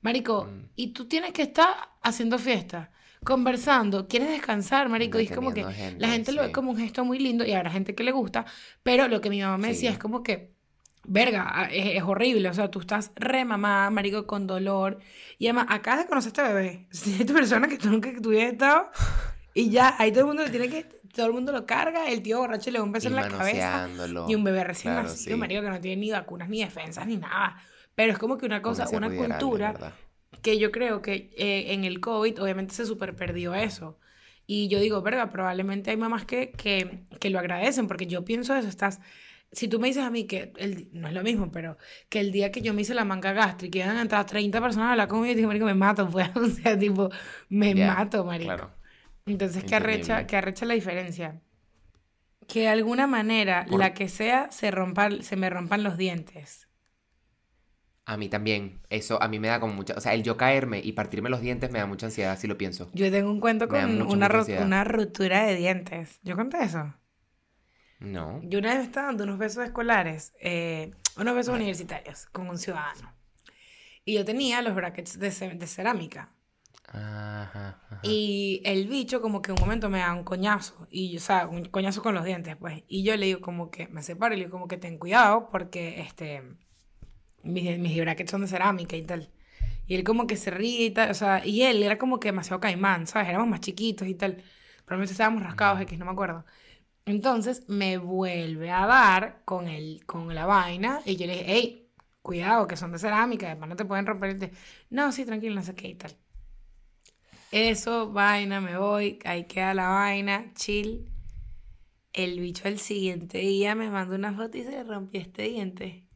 [0.00, 0.68] Marico, Mm.
[0.76, 1.68] y tú tienes que estar
[2.02, 2.90] haciendo fiesta,
[3.24, 6.76] conversando, quieres descansar, marico, y es como que gente, la gente lo ve como un
[6.78, 8.46] gesto muy lindo y habrá gente que le gusta,
[8.84, 9.94] pero lo que mi mamá me decía Sí.
[9.94, 10.54] es como que,
[11.08, 14.98] verga, ah, es, es horrible, o sea, tú estás remamada, marico, con dolor,
[15.38, 18.52] y además acabas de conocer a este bebé, es esta persona que tú nunca tuvieras
[18.52, 18.90] estado,
[19.54, 20.84] y ya, ahí todo el mundo le tiene que,
[21.14, 23.28] todo el mundo lo carga, el tío borracho le da un beso Y en la
[23.28, 23.88] cabeza,
[24.28, 25.40] y un bebé recién Claro, nacido, sí.
[25.40, 27.56] marico, que no tiene ni vacunas, ni defensas, ni nada,
[27.94, 29.74] pero es como que una cosa, una cultura
[30.42, 33.98] que yo creo que eh, en el COVID obviamente se super perdió eso.
[34.46, 38.54] Y yo digo, verga, probablemente hay mamás que, que, que lo agradecen, porque yo pienso
[38.54, 39.00] eso, estás...
[39.52, 41.78] Si tú me dices a mí que, el, no es lo mismo, pero
[42.10, 44.60] que el día que yo me hice la manga gástrica y iban a entrar 30
[44.60, 47.10] personas a hablar conmigo, yo dije, marico, me mato, pues, o sea, tipo,
[47.48, 48.52] me mato, marico.
[48.54, 48.70] Claro.
[49.26, 51.40] Entonces, ¿qué arrecha, qué arrecha la diferencia?
[52.48, 56.66] Que de alguna manera, Por- la que sea, se, rompan, se me rompan los dientes.
[58.06, 58.80] A mí también.
[58.90, 59.94] Eso a mí me da como mucha.
[59.94, 62.56] O sea, el yo caerme y partirme los dientes me da mucha ansiedad si lo
[62.58, 62.88] pienso.
[62.92, 64.62] Yo tengo un cuento con una, mucha ro- ansiedad.
[64.64, 66.18] una rotura de dientes.
[66.22, 66.94] ¿Yo conté eso?
[68.00, 68.40] No.
[68.42, 71.60] Yo una vez estaba dando unos besos escolares, eh, unos besos Ay.
[71.60, 73.12] universitarios con un ciudadano.
[74.04, 76.30] Y yo tenía los brackets de, de cerámica.
[76.90, 78.00] Ajá, ajá.
[78.02, 81.66] Y el bicho como que un momento me da un coñazo, y, o sea, un
[81.66, 82.82] coñazo con los dientes, pues.
[82.88, 85.48] Y yo le digo como que, me separo y le digo como que ten cuidado
[85.50, 86.42] porque, este,
[87.42, 89.30] mis, mis brackets son de cerámica y tal.
[89.86, 92.28] Y él como que se ríe y tal, o sea, y él era como que
[92.28, 93.28] demasiado caimán, ¿sabes?
[93.28, 94.42] Éramos más chiquitos y tal.
[94.84, 96.44] Probablemente estábamos rascados, X, no me acuerdo.
[97.08, 101.90] Entonces me vuelve a dar con, el, con la vaina y yo le dije, hey,
[102.20, 104.38] cuidado, que son de cerámica, además no te pueden romper el...
[104.38, 104.52] te-".
[104.90, 106.14] No, sí, tranquilo, no sé qué y tal.
[107.50, 111.08] Eso, vaina, me voy, ahí queda la vaina, chill.
[112.12, 116.06] El bicho el siguiente día me mandó una foto y se le rompió este diente.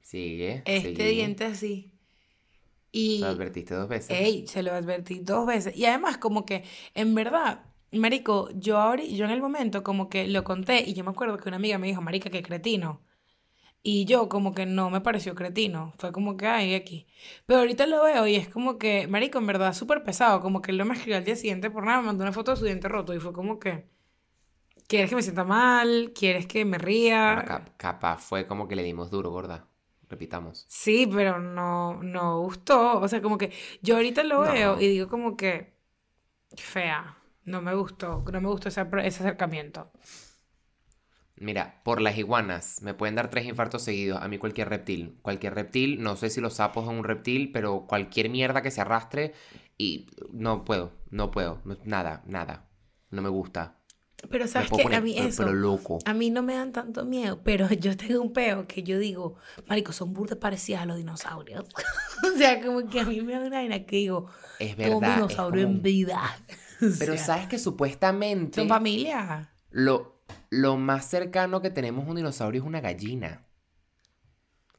[0.00, 0.62] Sigue.
[0.64, 1.92] Este diente así.
[2.90, 3.18] Y...
[3.18, 4.18] Lo advertiste dos veces.
[4.18, 5.76] Ey, se lo advertí dos veces.
[5.76, 6.64] Y además, como que,
[6.94, 11.04] en verdad, Marico, yo ahora, yo en el momento como que lo conté y yo
[11.04, 13.02] me acuerdo que una amiga me dijo, Marica, qué cretino.
[13.82, 15.94] Y yo como que no me pareció cretino.
[15.98, 17.06] Fue como que, ay, aquí.
[17.46, 20.40] Pero ahorita lo veo y es como que, Marico, en verdad, súper pesado.
[20.42, 22.52] Como que él no me escribió al día siguiente por nada, me mandó una foto
[22.52, 23.86] de su diente roto y fue como que,
[24.88, 26.12] ¿quieres que me sienta mal?
[26.14, 27.34] ¿Quieres que me ría?
[27.34, 29.68] Bueno, cap- capaz fue como que le dimos duro, gorda.
[30.08, 30.64] Repitamos.
[30.68, 33.00] Sí, pero no, no gustó.
[33.00, 34.52] O sea, como que yo ahorita lo No.
[34.52, 35.74] veo y digo como que
[36.56, 37.16] fea.
[37.46, 38.22] No me gustó.
[38.30, 39.90] No me gustó ese, ese acercamiento.
[41.38, 44.20] Mira, por las iguanas me pueden dar tres infartos seguidos.
[44.22, 45.18] A mí cualquier reptil.
[45.22, 48.80] Cualquier reptil, no sé si los sapos son un reptil, pero cualquier mierda que se
[48.80, 49.34] arrastre
[49.76, 51.60] y no puedo, no puedo.
[51.84, 52.68] Nada, nada.
[53.10, 53.76] No me gusta.
[54.30, 55.98] Pero sabes que a mí eso, pero loco.
[56.06, 59.36] a mí no me dan tanto miedo, pero yo tengo un peo que yo digo,
[59.66, 61.66] marico, son burdas parecidas a los dinosaurios.
[62.34, 65.00] o sea, como que a mí me da una vaina que digo, Es como un
[65.00, 65.10] verdad.
[65.10, 65.82] es dinosaurio como en un-
[66.82, 69.50] O Pero sea, sabes que supuestamente son familia.
[69.70, 73.46] lo, lo más cercano que tenemos a un dinosaurio es una gallina.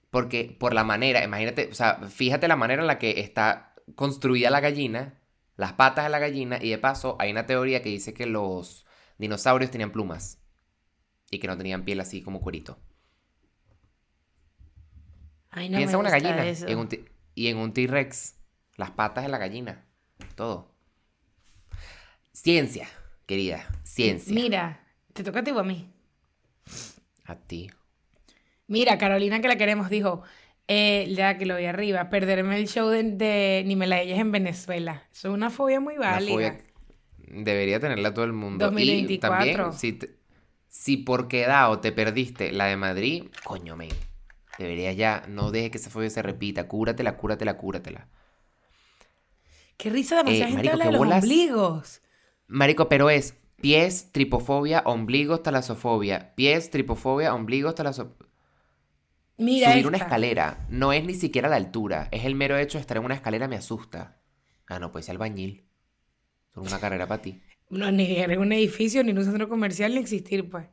[0.09, 4.49] Porque por la manera, imagínate, o sea, fíjate la manera en la que está construida
[4.49, 5.19] la gallina,
[5.57, 8.85] las patas de la gallina, y de paso hay una teoría que dice que los
[9.17, 10.39] dinosaurios tenían plumas
[11.31, 12.79] y que no tenían piel así como cuerito.
[15.51, 16.67] Ay, no Piensa me en una gusta gallina eso.
[16.67, 18.35] en un ti- y en un T-Rex,
[18.77, 19.85] las patas de la gallina,
[20.35, 20.71] todo.
[22.41, 22.87] Ciencia,
[23.25, 24.31] querida, ciencia.
[24.35, 24.79] Mira,
[25.13, 25.89] te toca a ti o a mí.
[27.25, 27.67] A ti.
[28.67, 30.21] Mira, Carolina, que la queremos, dijo,
[30.67, 34.19] eh, ya que lo vi arriba, perderme el show de, de Ni me la elles
[34.19, 35.01] en Venezuela.
[35.11, 36.31] Eso es una fobia muy válida.
[36.31, 36.61] fobia
[37.27, 38.65] debería tenerla todo el mundo.
[38.65, 39.19] Y 2024.
[39.19, 40.15] también, si, te-
[40.69, 43.89] si por quedado te perdiste la de Madrid, coño, men.
[44.59, 46.67] Debería ya, no deje que esa fobia se repita.
[46.67, 48.07] Cúratela, cúratela, cúratela.
[49.77, 51.23] Qué risa, demasiada Eh, gente marico, habla qué de los bolas.
[51.23, 52.01] ombligos.
[52.47, 56.33] Marico, pero es pies, tripofobia, ombligos, talasofobia.
[56.35, 58.27] Pies, tripofobia, ombligos, talasofobia.
[59.37, 62.07] Mira Subir una escalera no es ni siquiera la altura.
[62.11, 64.19] Es el mero hecho de estar en una escalera me asusta.
[64.67, 65.63] Ah, no, pues albañil.
[66.53, 67.41] Son una carrera para ti.
[67.69, 70.67] No, ni en un edificio, ni en un centro comercial, ni existir, pues.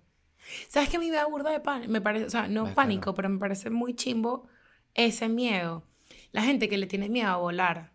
[0.69, 1.91] ¿Sabes qué a mí me da burda de pánico?
[1.93, 4.47] Me parece, o sea, no pánico, pero me parece muy chimbo
[4.95, 5.85] ese miedo.
[6.33, 7.93] La gente que le tiene miedo a volar.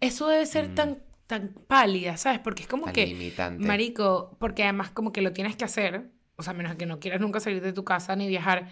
[0.00, 0.74] Eso debe ser Mm.
[0.74, 2.40] tan, tan pálida, ¿sabes?
[2.40, 3.64] Porque es como Tan que, limitante.
[3.64, 7.20] marico, porque además como que lo tienes que hacer, o sea, menos que no quieras
[7.20, 8.68] nunca salir de tu casa ni viajar,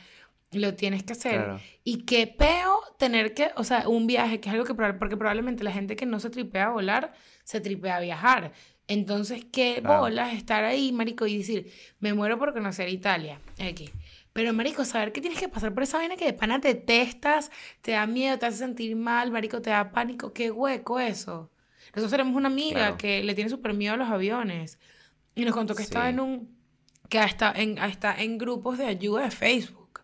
[0.53, 1.35] lo tienes que hacer.
[1.45, 1.61] Claro.
[1.85, 5.63] Y qué peo tener que, o sea, un viaje, que es algo que, porque probablemente
[5.65, 7.13] la gente que no se tripea a volar,
[7.45, 8.53] se tripea a viajar.
[8.89, 10.01] Entonces, qué Claro.
[10.01, 13.41] bolas estar ahí, marico, y decir, me muero por conocer Italia.
[13.59, 13.91] Aquí.
[14.33, 17.51] Pero, marico, saber que tienes que pasar por esa vaina que de pana te testas,
[17.83, 21.51] te da miedo, te hace sentir mal, marico, te da pánico, qué hueco eso.
[21.97, 22.97] Nosotros tenemos una amiga Claro.
[22.99, 24.79] que le tiene súper miedo a los aviones
[25.35, 26.11] y nos contó que estaba Sí.
[26.11, 26.57] en un,
[27.09, 30.01] que está en, grupos de ayuda de Facebook.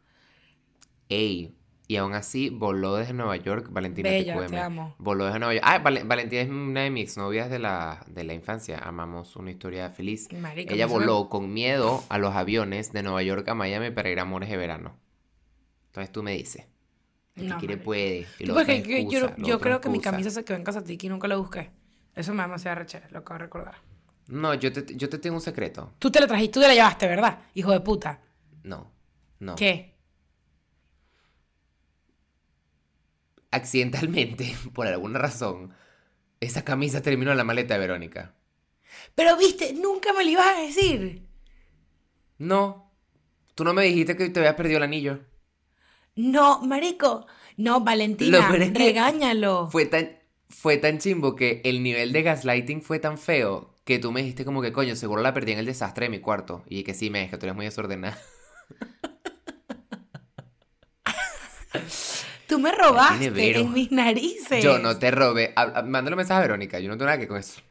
[1.08, 1.54] Ey,
[1.88, 4.46] y aún así voló desde Nueva York Valentina Bella, TQM.
[4.50, 4.94] te amo.
[4.98, 5.64] Voló desde Nueva York.
[5.68, 8.78] Ah, Val- Valentina es una de mis exnovias de la, de la infancia.
[8.78, 10.28] Amamos una historia feliz.
[10.32, 14.08] Marico, Ella suena- voló con miedo a los aviones de Nueva York a Miami para
[14.10, 14.96] ir a Amores de Verano.
[15.88, 16.66] Entonces tú me dices.
[17.34, 17.84] El que No, quiere marico.
[17.84, 18.26] puede.
[18.38, 19.06] Y lo porque
[19.44, 21.70] yo, creo que mi camisa se quedó en casa tiki y nunca la busqué.
[22.14, 23.74] Eso me da demasiada rechera, lo acabo de recordar.
[24.28, 25.94] No, yo te, yo te tengo un secreto.
[25.98, 27.40] Tú te la trajiste, tú te la llevaste, ¿verdad?
[27.54, 28.20] Hijo de puta.
[28.62, 28.92] No,
[29.40, 29.56] no.
[29.56, 29.96] ¿Qué?
[33.50, 35.74] Accidentalmente, por alguna razón,
[36.40, 38.34] esa camisa terminó en la maleta de Verónica.
[39.14, 41.26] Pero viste, nunca me lo ibas a decir.
[42.38, 42.90] No.
[43.54, 45.20] Tú no me dijiste que te habías perdido el anillo.
[46.16, 47.26] No, marico.
[47.56, 49.68] No, Valentina, Lo peor es que regáñalo.
[49.70, 50.10] Fue tan,
[50.52, 54.44] fue tan chimbo que el nivel de gaslighting fue tan feo que tú me dijiste
[54.44, 56.62] como que, coño, seguro la perdí en el desastre de mi cuarto.
[56.68, 58.18] Y que sí, me es que tú eres muy desordenada.
[62.46, 64.62] Tú me robaste en mis narices.
[64.62, 65.54] Yo no te robé.
[65.86, 66.78] Mándale un mensaje a Verónica.
[66.80, 67.62] Yo no tengo nada que ver con eso.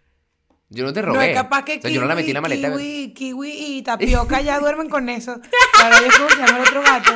[0.69, 1.17] Yo no te robé.
[1.17, 2.71] No, es capaz que kiwi, yo no la metí en la maleta.
[2.71, 5.39] Kiwi, kiwi y tapioca ya duermen con eso.
[5.83, 7.11] Ahora yo cómo se llama el otro gato.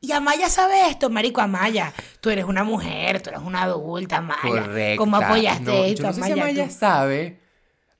[0.00, 1.92] Y Amaya sabe esto, marico, Amaya.
[2.20, 4.40] Tú eres una mujer, tú eres una adulta, Amaya.
[4.42, 5.02] Correcto.
[5.02, 6.34] ¿Cómo apoyaste esto, yo no sé Amaya?
[6.34, 7.40] Si Amaya sabe.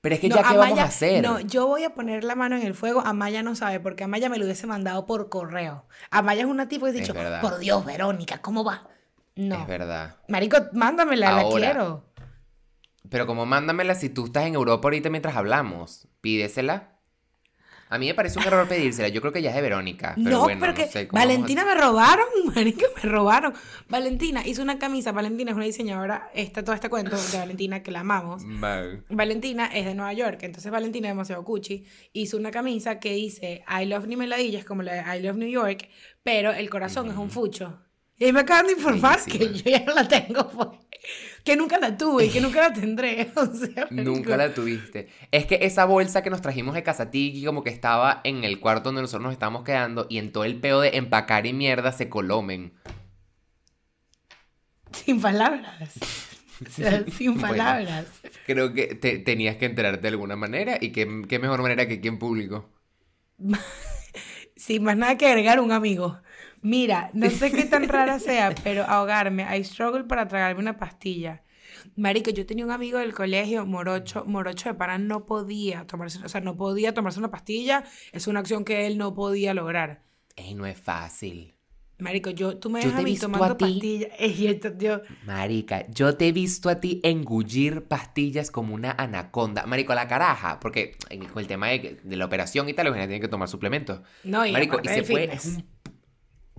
[0.01, 1.21] Pero es que ya qué vamos a hacer.
[1.21, 3.01] No, yo voy a poner la mano en el fuego.
[3.01, 5.85] Amaya no sabe, porque Amaya me lo hubiese mandado por correo.
[6.09, 8.87] Amaya es una tipo que ha dicho, por Dios, Verónica, ¿cómo va?
[9.35, 9.61] No.
[9.61, 10.17] Es verdad.
[10.27, 12.05] Marico, mándamela, la quiero.
[13.09, 16.07] Pero como mándamela si tú estás en Europa ahorita mientras hablamos.
[16.21, 16.95] Pídesela.
[17.91, 19.09] A mí me parece un error pedírsela.
[19.09, 20.13] Yo creo que ya es de Verónica.
[20.15, 22.25] Pero no, bueno, pero que Valentina me robaron,
[22.55, 23.53] marico, me robaron.
[23.89, 25.11] Valentina hizo una camisa.
[25.11, 26.31] Valentina es una diseñadora.
[26.33, 28.43] Está todo este cuento de Valentina que la amamos.
[29.09, 30.39] Valentina es de Nueva York.
[30.43, 31.83] Entonces Valentina es demasiado cuchi.
[32.13, 35.89] Hizo una camisa que dice I love Nimeladillas como la de I love New York,
[36.23, 37.77] pero el corazón es un fucho.
[38.17, 40.49] Y me acaban de informar que yo ya no la tengo.
[40.55, 40.69] Pues.
[41.43, 43.31] Que nunca la tuve y que nunca la tendré.
[43.35, 45.09] O sea, nunca la tuviste.
[45.31, 48.89] Es que esa bolsa que nos trajimos de Casatiki como que estaba en el cuarto
[48.89, 52.09] donde nosotros nos estábamos quedando y en todo el peo de empacar y mierda se
[52.09, 52.73] colomen.
[54.91, 55.93] Sin palabras.
[57.11, 58.05] sin palabras.
[58.45, 61.95] creo que te, tenías que enterarte de alguna manera y qué, qué mejor manera que
[61.95, 62.69] aquí en público.
[64.55, 66.21] sin más nada que agregar, un amigo.
[66.61, 69.45] Mira, no sé qué tan rara sea, pero ahogarme.
[69.55, 71.43] I struggle para tragarme una pastilla.
[71.95, 76.29] Marico, yo tenía un amigo del colegio, Morocho, Morocho de Pana no podía tomarse, o
[76.29, 77.83] sea, no podía tomarse una pastilla.
[78.11, 80.03] Es una acción que él no podía lograr.
[80.35, 81.55] Ey, no es fácil.
[82.01, 84.09] Marico, yo, tú me ves a mí tomando pastillas.
[85.25, 89.67] Marica, yo te he visto a ti engullir pastillas como una anaconda.
[89.67, 90.95] Marico, la caraja, porque
[91.31, 94.01] con el tema de, la operación y tal, los tienen que tomar suplementos.
[94.23, 95.63] No, y Marico, y se fue, es un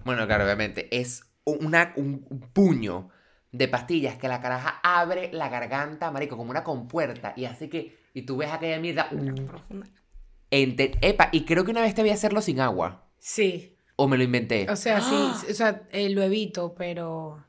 [0.04, 0.88] bueno, claro, obviamente.
[0.96, 3.08] Es una, un, puño
[3.50, 7.34] de pastillas que la caraja abre la garganta, marico, como una compuerta.
[7.36, 7.98] Y hace que.
[8.14, 9.08] Y tú ves aquella mierda.
[10.50, 13.08] Epa, y creo que una vez te voy a hacerlo sin agua.
[13.18, 13.76] Sí.
[13.96, 14.66] ¿O me lo inventé?
[14.70, 15.50] O sea, sí.
[15.50, 17.44] O sea, eh, lo evito, pero.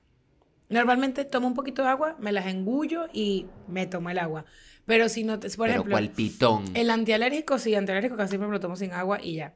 [0.70, 4.45] Normalmente tomo un poquito de agua, me las engullo y me tomo el agua.
[4.86, 6.16] Pero si no, te, por pero ejemplo.
[6.16, 6.66] pitón.
[6.74, 9.54] El antialérgico, sí, antialérgico casi siempre me lo tomo sin agua y ya.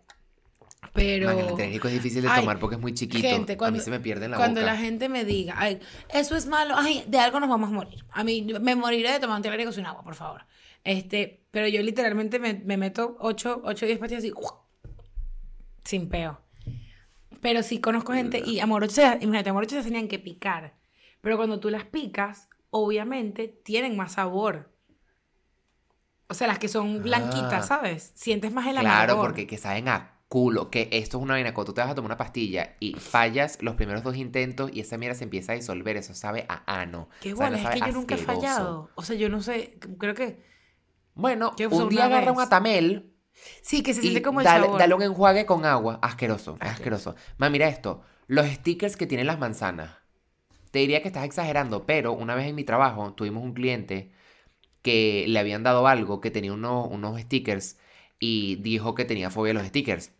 [0.93, 1.31] Pero.
[1.31, 3.27] el antialérgico es difícil de tomar porque es muy chiquito.
[3.27, 5.79] Gente, cuando, a mí se me pierde en la cuando la gente me diga, ay,
[6.13, 8.05] eso es malo, ay, de algo nos vamos a morir.
[8.11, 10.45] A mí me moriré de tomar antialérgico sin agua, por favor.
[10.83, 14.33] Este, pero yo literalmente me, meto 8 o 10 pastillas así,
[15.83, 16.41] sin peo.
[17.41, 20.75] Pero sí conozco gente y amorochas, imagínate, amorochas se tenían que picar.
[21.21, 24.71] Pero cuando tú las picas, obviamente tienen más sabor.
[26.29, 27.63] O sea, las que son blanquitas, ah.
[27.63, 28.11] ¿sabes?
[28.15, 29.05] Sientes más el amargor.
[29.05, 31.91] Claro, porque que saben a culo, que esto es una vaina, cuando tú te vas
[31.91, 35.53] a tomar una pastilla y fallas los primeros dos intentos y esa mierda se empieza
[35.53, 37.09] a disolver, eso sabe a ano.
[37.21, 38.89] Qué bueno, es que yo nunca he fallado.
[38.95, 40.45] O sea, yo no sé, creo que...
[41.13, 43.13] Bueno, un día agarra un atamel.
[43.61, 44.79] Sí, que se siente como el dale, sabor.
[44.79, 45.99] Dale un enjuague con agua.
[46.01, 47.15] Asqueroso, asqueroso.
[47.37, 48.01] Ma, mira esto.
[48.27, 49.91] Los stickers que tienen las manzanas.
[50.71, 54.11] Te diría que estás exagerando, pero una vez en mi trabajo tuvimos un cliente
[54.81, 57.77] que le habían dado algo, que tenía unos, unos stickers
[58.19, 60.11] y dijo que tenía fobia a los stickers.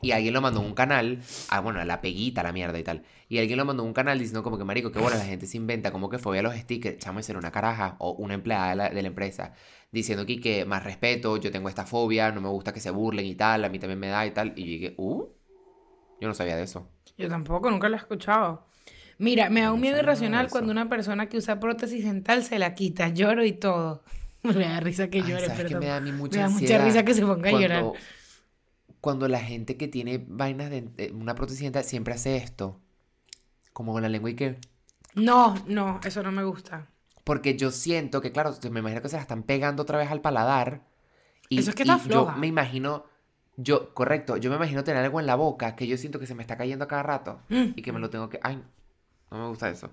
[0.00, 1.18] Y alguien lo mandó a un canal,
[1.48, 3.02] ah, bueno, la peguita, la mierda y tal.
[3.28, 5.46] Y alguien lo mandó a un canal diciendo como que, marico, qué bueno, la gente
[5.46, 6.98] se inventa como que fobia a los stickers.
[6.98, 9.54] Chamo, ser una caraja o una empleada de la, empresa
[9.90, 13.26] diciendo que, que más respeto, yo tengo esta fobia, no me gusta que se burlen
[13.26, 14.52] y tal, a mí también me da y tal.
[14.54, 15.26] Y yo dije, uh,
[16.20, 16.88] yo no sabía de eso.
[17.16, 18.66] Yo tampoco, nunca lo he escuchado.
[19.18, 22.74] Mira, me da un miedo irracional cuando una persona que usa prótesis dental se la
[22.74, 24.04] quita, lloro y todo.
[24.42, 25.80] me da risa que llore, perdón.
[25.80, 27.84] me da, a mí mucha, me da mucha risa que se ponga a llorar
[29.00, 32.80] cuando la gente que tiene vainas de, una prótesis dental siempre hace esto.
[33.72, 34.58] Como con la lengua y que...
[35.14, 36.88] No, no, eso no me gusta.
[37.24, 40.20] Porque yo siento que, claro, me imagino que se la están pegando otra vez al
[40.20, 40.82] paladar.
[41.48, 42.34] Y, eso es que está floja.
[42.34, 43.04] Yo me imagino,
[43.56, 46.34] yo, correcto, yo me imagino tener algo en la boca que yo siento que se
[46.34, 47.40] me está cayendo a cada rato.
[47.48, 47.72] Mm.
[47.76, 48.40] Y que me lo tengo que...
[48.42, 48.62] Ay,
[49.30, 49.90] no me gusta eso.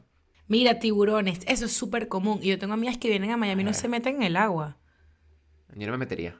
[0.47, 2.39] Mira, tiburones, eso es súper común.
[2.41, 4.77] Y yo tengo amigas que vienen a Miami y no se meten en el agua.
[5.75, 6.39] Yo no me metería.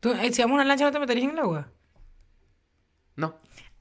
[0.00, 1.70] ¿Tú, eh, si vamos a una lancha, no te meterías en el agua?
[3.16, 3.36] No.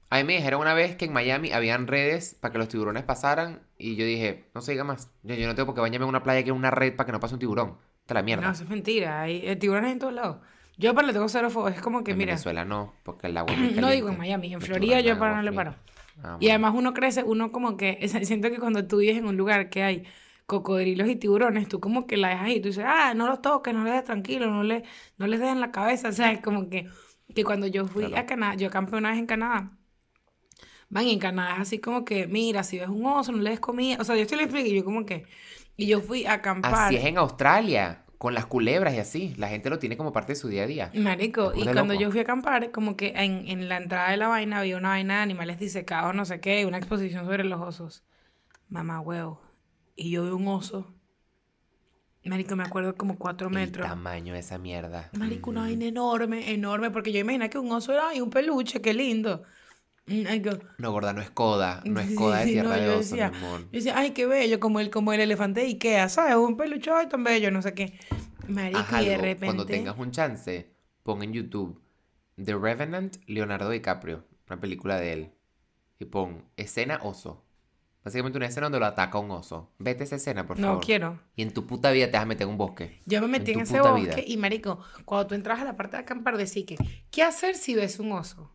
[0.10, 3.04] A mí me dijeron una vez que en Miami habían redes para que los tiburones
[3.04, 5.10] pasaran y yo dije, no se diga más.
[5.24, 7.12] Yo, no tengo por qué bañarme en una playa que es una red para que
[7.12, 7.78] no pase un tiburón.
[8.02, 8.46] Está la mierda.
[8.46, 9.22] No, eso es mentira.
[9.22, 10.38] Hay eh, tiburones en todos lados.
[10.78, 11.70] Yo para le tengo cero fuego.
[11.70, 12.32] Es como que, en mira.
[12.34, 14.54] Venezuela no, porque el agua No digo en Miami.
[14.54, 15.76] En Florida yo para no le paro.
[16.24, 18.08] Ah, y además uno crece, uno como que.
[18.24, 20.04] Siento que cuando tú vives en un lugar que hay
[20.46, 22.60] cocodrilos y tiburones, tú como que la dejas ahí.
[22.60, 24.84] Tú dices, ah, no los toques, no les des tranquilo, no, le,
[25.18, 26.10] no les des en la cabeza.
[26.10, 26.88] O sea, es como que,
[27.34, 29.72] que cuando yo fui a Canadá, yo acampé una vez en Canadá
[30.94, 33.50] Van, y en Canadá es así como que, mira, si ves un oso, no le
[33.50, 33.98] des comida.
[34.00, 35.26] O sea, yo te lo explico y yo como que...
[35.76, 36.76] Y yo fui a acampar.
[36.76, 39.34] Así es en Australia, con las culebras y así.
[39.38, 40.92] La gente lo tiene como parte de su día a día.
[40.94, 42.00] Marico, y cuando loco.
[42.00, 44.90] yo fui a acampar, como que en, en la entrada de la vaina había una
[44.90, 48.04] vaina de animales disecados, no sé qué, una exposición sobre los osos.
[48.70, 49.42] Mamá huevo.
[49.96, 50.94] Y yo vi un oso.
[52.26, 53.88] Marico, me acuerdo como cuatro El metros.
[53.88, 55.10] tamaño de esa mierda.
[55.18, 58.82] Marico, una vaina enorme, enorme, porque yo imaginé que un oso era ay, un peluche,
[58.82, 59.44] qué lindo.
[60.06, 60.24] Mm,
[60.80, 61.82] No, gorda, no es coda.
[61.86, 63.62] No es Sí, coda de sí, tierra no, de yo oso, decía- mi amor.
[63.62, 66.36] Yo decía, ay, qué bello, como el, como el elefante de Ikea, ¿sabes?
[66.36, 68.00] Un peluche, ay, tan bello, no sé qué.
[68.48, 69.46] Marico, y de algo, repente...
[69.46, 70.70] Cuando tengas un chance,
[71.04, 71.82] pon en YouTube
[72.44, 75.32] The Revenant, Leonardo DiCaprio, una película de él.
[76.00, 77.44] Y pon escena oso.
[78.04, 79.72] Básicamente una escena donde lo ataca un oso.
[79.80, 80.86] Vete esa escena, por No favor.
[80.86, 81.20] quiero.
[81.36, 83.00] Y en tu puta vida te vas a meter en un bosque.
[83.06, 84.16] Yo me metí En en, ese bosque vida.
[84.26, 86.76] y, marico, cuando tú entras a la parte de acampar, decís que,
[87.12, 88.54] ¿qué hacer si ves un oso?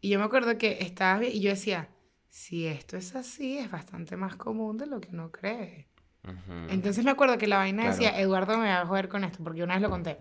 [0.00, 1.88] Y yo me acuerdo que estaba bien y yo decía,
[2.28, 5.88] si esto es así, es bastante más común de lo que uno cree.
[6.24, 6.52] Ujú.
[6.68, 7.96] Entonces me acuerdo que la vaina Claro.
[7.96, 10.18] decía, Eduardo me va a joder con esto, porque una vez lo conté.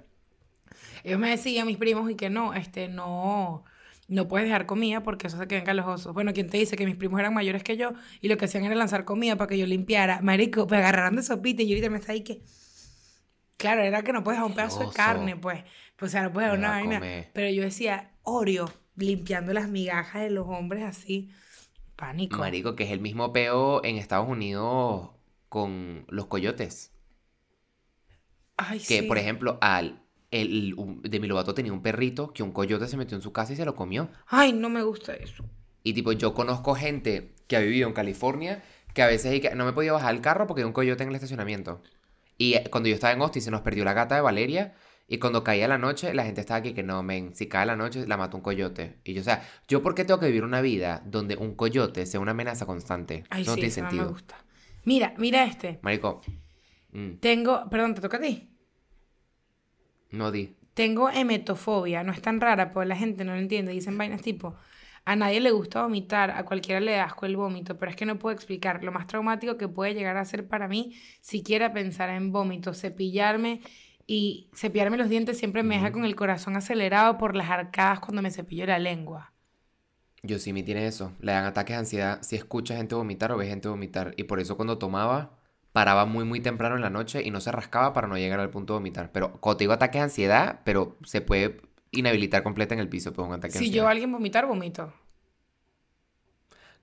[1.04, 3.64] Ellos me decían, mis primos, y que no, este, no,
[4.08, 6.14] no puedes dejar comida porque eso hace que vengan los osos.
[6.14, 7.92] Bueno, ¿quién te dice que mis primos eran mayores que yo
[8.22, 10.22] y lo que hacían era lanzar comida para que yo limpiara?
[10.22, 12.42] Marico, me agarraron de sopita y yo ahorita me está ahí que...
[13.58, 15.64] Claro, era que no puedes dejar un pedazo de carne, pues.
[15.96, 17.00] Pues, o sea, no puedes dejar una vaina.
[17.00, 17.32] comer.
[17.34, 21.32] Pero yo decía, Oreo, limpiando las migajas de los hombres así.
[21.96, 22.38] Pánico.
[22.38, 25.10] Marico, que es el mismo peo en Estados Unidos
[25.50, 26.94] con los coyotes.
[28.58, 29.02] Ay, Que, sí.
[29.04, 33.16] por ejemplo, al el, un- Demi Lovato tenía un perrito que un coyote se metió
[33.16, 34.10] en su casa y se lo comió.
[34.28, 35.46] Ay, no me gusta eso.
[35.84, 38.64] Y tipo, yo conozco gente que ha vivido en California
[38.94, 41.16] que a veces no me podía bajar el carro porque hay un coyote en el
[41.16, 41.82] estacionamiento.
[42.38, 44.76] Y eh, cuando yo estaba en Austin se nos perdió la gata de Valeria
[45.08, 47.76] y cuando caía la noche la gente estaba aquí que no, men, si cae la
[47.78, 48.98] noche la mata un coyote.
[49.06, 52.06] Y yo, o sea, ¿yo por qué tengo que vivir una vida donde un coyote
[52.06, 53.24] sea una amenaza constante?
[53.30, 54.10] Ay, no sí, tiene eso no me sentido.
[54.10, 54.36] gusta.
[54.84, 55.80] Mira, mira este.
[55.82, 56.22] Marico,
[56.92, 58.50] mm, Tengo, perdón, te toca a ti.
[60.12, 60.56] No di.
[60.74, 63.72] Tengo emetofobia, no es tan rara, porque la gente no lo entiende.
[63.72, 64.56] Dicen vainas tipo,
[65.06, 68.06] a nadie le gusta vomitar, a cualquiera le da asco el vómito, pero es que
[68.06, 72.10] no puedo explicar lo más traumático que puede llegar a ser para mí siquiera pensar
[72.10, 73.62] en vómito, cepillarme
[74.06, 78.22] y cepillarme los dientes siempre me deja con el corazón acelerado por las arcadas cuando
[78.22, 79.34] me cepillo la lengua.
[80.24, 81.14] Yo sí me tiene eso.
[81.22, 84.14] Le dan ataques de ansiedad si escucha gente vomitar o ve gente vomitar.
[84.18, 85.37] Y por eso cuando tomaba,
[85.78, 88.50] paraba muy muy temprano en la noche y no se rascaba para no llegar al
[88.50, 89.12] punto de vomitar.
[89.12, 91.62] Pero cuando te digo ataques de ansiedad, pero se puede
[91.92, 93.88] inhabilitar completa en el piso por un ataque Si yo ansiedad.
[93.88, 94.92] a alguien vomitar, vomito.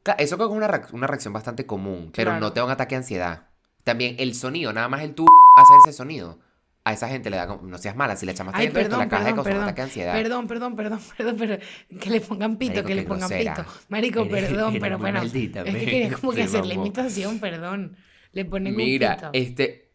[0.04, 2.40] Cla- Eso es una, reac- una reacción bastante común, pero Claro.
[2.40, 3.48] no te da un ataque de ansiedad.
[3.82, 5.26] También el sonido, nada más el tú
[5.56, 6.38] hacer ese sonido.
[6.86, 8.90] A esa gente le da como, no seas mala, si le chamaste Ay, viendo esto,
[8.90, 9.62] perdón, la caja de cosas, un perdón.
[9.64, 10.12] ataque de ansiedad.
[10.12, 11.58] Perdón, perdón, perdón, perdón, pero
[12.00, 13.54] que le pongan pito, Marico, que le pongan grosera.
[13.56, 13.68] pito.
[13.88, 15.18] Marico, Eres- perdón, eres pero bueno.
[15.18, 17.96] maldita, es que quería como que Se hacer la imitación, perdón.
[18.34, 19.92] Le ponen Mira, un este,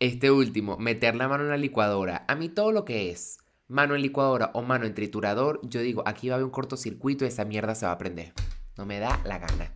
[0.00, 2.24] este último, meter la mano en la licuadora.
[2.28, 3.38] A mí todo lo que es
[3.68, 7.24] mano en licuadora o mano en triturador, yo digo, aquí va a haber un cortocircuito
[7.24, 8.32] y esa mierda se va a prender.
[8.76, 9.74] No me da la gana.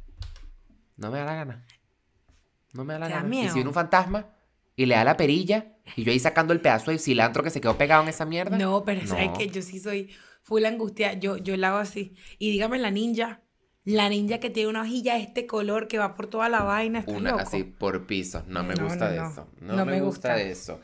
[0.97, 1.67] No me da la gana.
[2.73, 3.37] No me da la Te da gana.
[3.37, 4.27] Y si viene un fantasma
[4.75, 7.61] y le da la perilla y yo ahí sacando el pedazo de cilantro que se
[7.61, 8.57] quedó pegado en esa mierda.
[8.59, 9.39] No, pero sabes No.
[9.39, 10.11] que yo sí soy
[10.43, 11.14] full angustia.
[11.14, 12.14] Yo, yo la hago así.
[12.39, 13.43] Y dígame la ninja.
[13.87, 16.99] La ninja que tiene una hojilla de este color que va por toda la vaina.
[16.99, 17.43] ¿Estás Una loco?
[17.43, 18.43] así por piso.
[18.49, 19.49] No me No, gusta no, eso.
[19.61, 20.30] No, me, me gusta.
[20.32, 20.34] gusta.
[20.37, 20.80] de eso.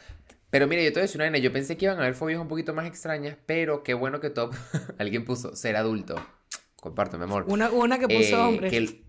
[0.50, 2.14] Pero mire, yo te voy a decir una vaina, Yo pensé que iban a haber
[2.14, 4.55] fobias un poquito más extrañas, pero qué bueno que top.
[4.98, 6.14] Alguien puso ser adulto.
[6.76, 7.44] Comparto, mi amor.
[7.48, 8.70] Una, una que puso Eh, hombres.
[8.70, 9.05] que el-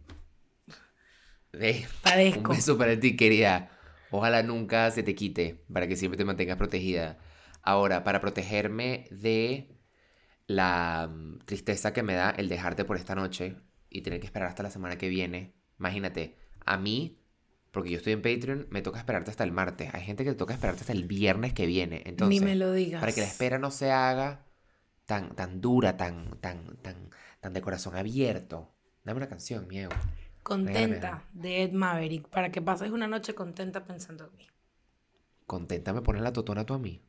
[1.53, 2.49] Eh, un Padezco.
[2.53, 3.69] beso para ti, querida.
[4.09, 7.19] Ojalá nunca se te quite, para que siempre te mantengas protegida.
[7.61, 9.69] Ahora, para protegerme de
[10.47, 13.55] la mm, tristeza que me da el dejarte por esta noche
[13.93, 15.53] y tener que esperar hasta la semana que viene.
[15.79, 16.35] Imagínate,
[16.65, 17.19] a mí,
[17.71, 19.93] porque yo estoy en Patreon, me toca esperarte hasta el martes.
[19.93, 22.01] Hay gente que le toca esperarte hasta el viernes que viene.
[22.05, 22.99] Entonces, Ni me lo digas.
[22.99, 24.45] para que la espera no se haga
[25.05, 28.73] tan, tan dura, tan, tan, tan, tan de corazón abierto.
[29.03, 29.89] Dame una canción, miedo.
[30.41, 32.27] Contenta de Ed Maverick.
[32.29, 34.47] Para que pases una noche contenta pensando en mí.
[35.45, 37.01] Contenta me pones la totona tú a mí.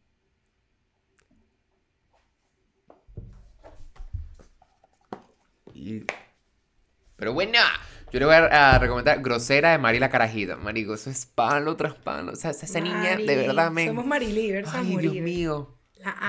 [5.75, 6.05] Y-
[7.17, 7.59] Pero bueno,
[8.13, 10.57] yo le voy a, a recomendar Grosera de Marila Carajito.
[10.59, 12.33] Marico, eso es palo tras palo.
[12.33, 13.89] O sea, esa, esa niña, de verdad, men.
[13.89, 14.97] Somos Marilivers Ay.
[14.97, 15.77] Dios mío.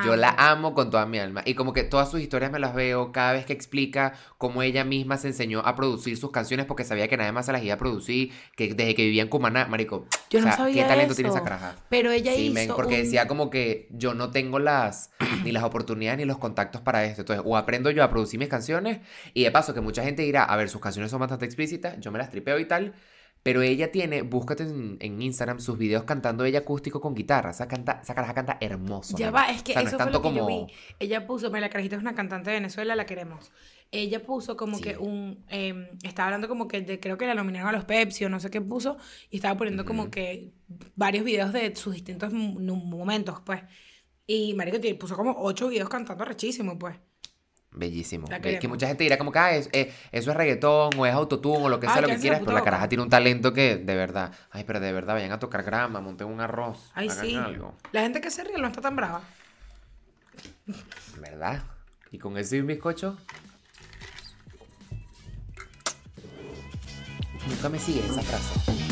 [0.06, 1.42] Yo la amo con toda mi alma.
[1.46, 4.84] Y como que todas sus historias me las veo cada vez que explica cómo ella
[4.84, 7.74] misma se enseñó a producir sus canciones porque sabía que nadie más se las iba
[7.74, 10.06] a producir, que desde que vivía en Cumaná, marico.
[10.30, 11.76] Yo no sabía ¿Qué talento tiene esa caraja?
[11.90, 15.12] Pero ella sí, hizo porque un- decía como que yo no tengo las
[15.44, 17.22] ni las oportunidades ni los contactos para esto.
[17.22, 19.00] Entonces, o aprendo yo a producir mis canciones
[19.34, 22.12] y de paso que mucha gente dirá, a ver, sus canciones son bastante explícitas, yo
[22.12, 22.94] me las tripeo y tal,
[23.46, 27.52] pero ella tiene, búscate en, en Instagram sus videos cantando ella acústico con guitarra.
[27.52, 29.16] Esa, canta, esa caraja canta hermoso.
[29.20, 30.66] Ya va, es que O sea, no eso es fue lo tanto que yo como-
[30.66, 30.74] vi.
[31.00, 33.52] Ella puso, mira, la carajita es una cantante de Venezuela, la queremos.
[33.92, 34.84] Ella puso como Sí.
[34.86, 38.26] que un, eh, estaba hablando como que de- creo que la nominaron a los Pepsi
[38.26, 38.98] o no sé qué puso,
[39.30, 40.52] y estaba poniendo como que
[40.96, 43.62] varios videos de sus distintos momentos, pues.
[44.26, 46.96] Y Marico puso como ocho videos cantando rechísimo, pues.
[47.78, 48.28] Bellísimo.
[48.28, 48.68] Que queremos.
[48.70, 51.70] mucha gente dirá como que ah, es- eh, eso es reggaetón o es autotune o
[51.70, 53.96] lo que Ay, sea, lo que quieras, pero la caraja tiene un talento que, de
[53.96, 57.36] verdad, ay, pero de verdad, vayan a tocar grama, monten un arroz, Ay, hagan sí.
[57.36, 59.22] algo, La gente que se ríe no está tan brava.
[61.20, 61.64] ¿verdad?
[62.12, 63.18] Y con un bizcocho,
[67.48, 68.85] nunca me sigue esa frase.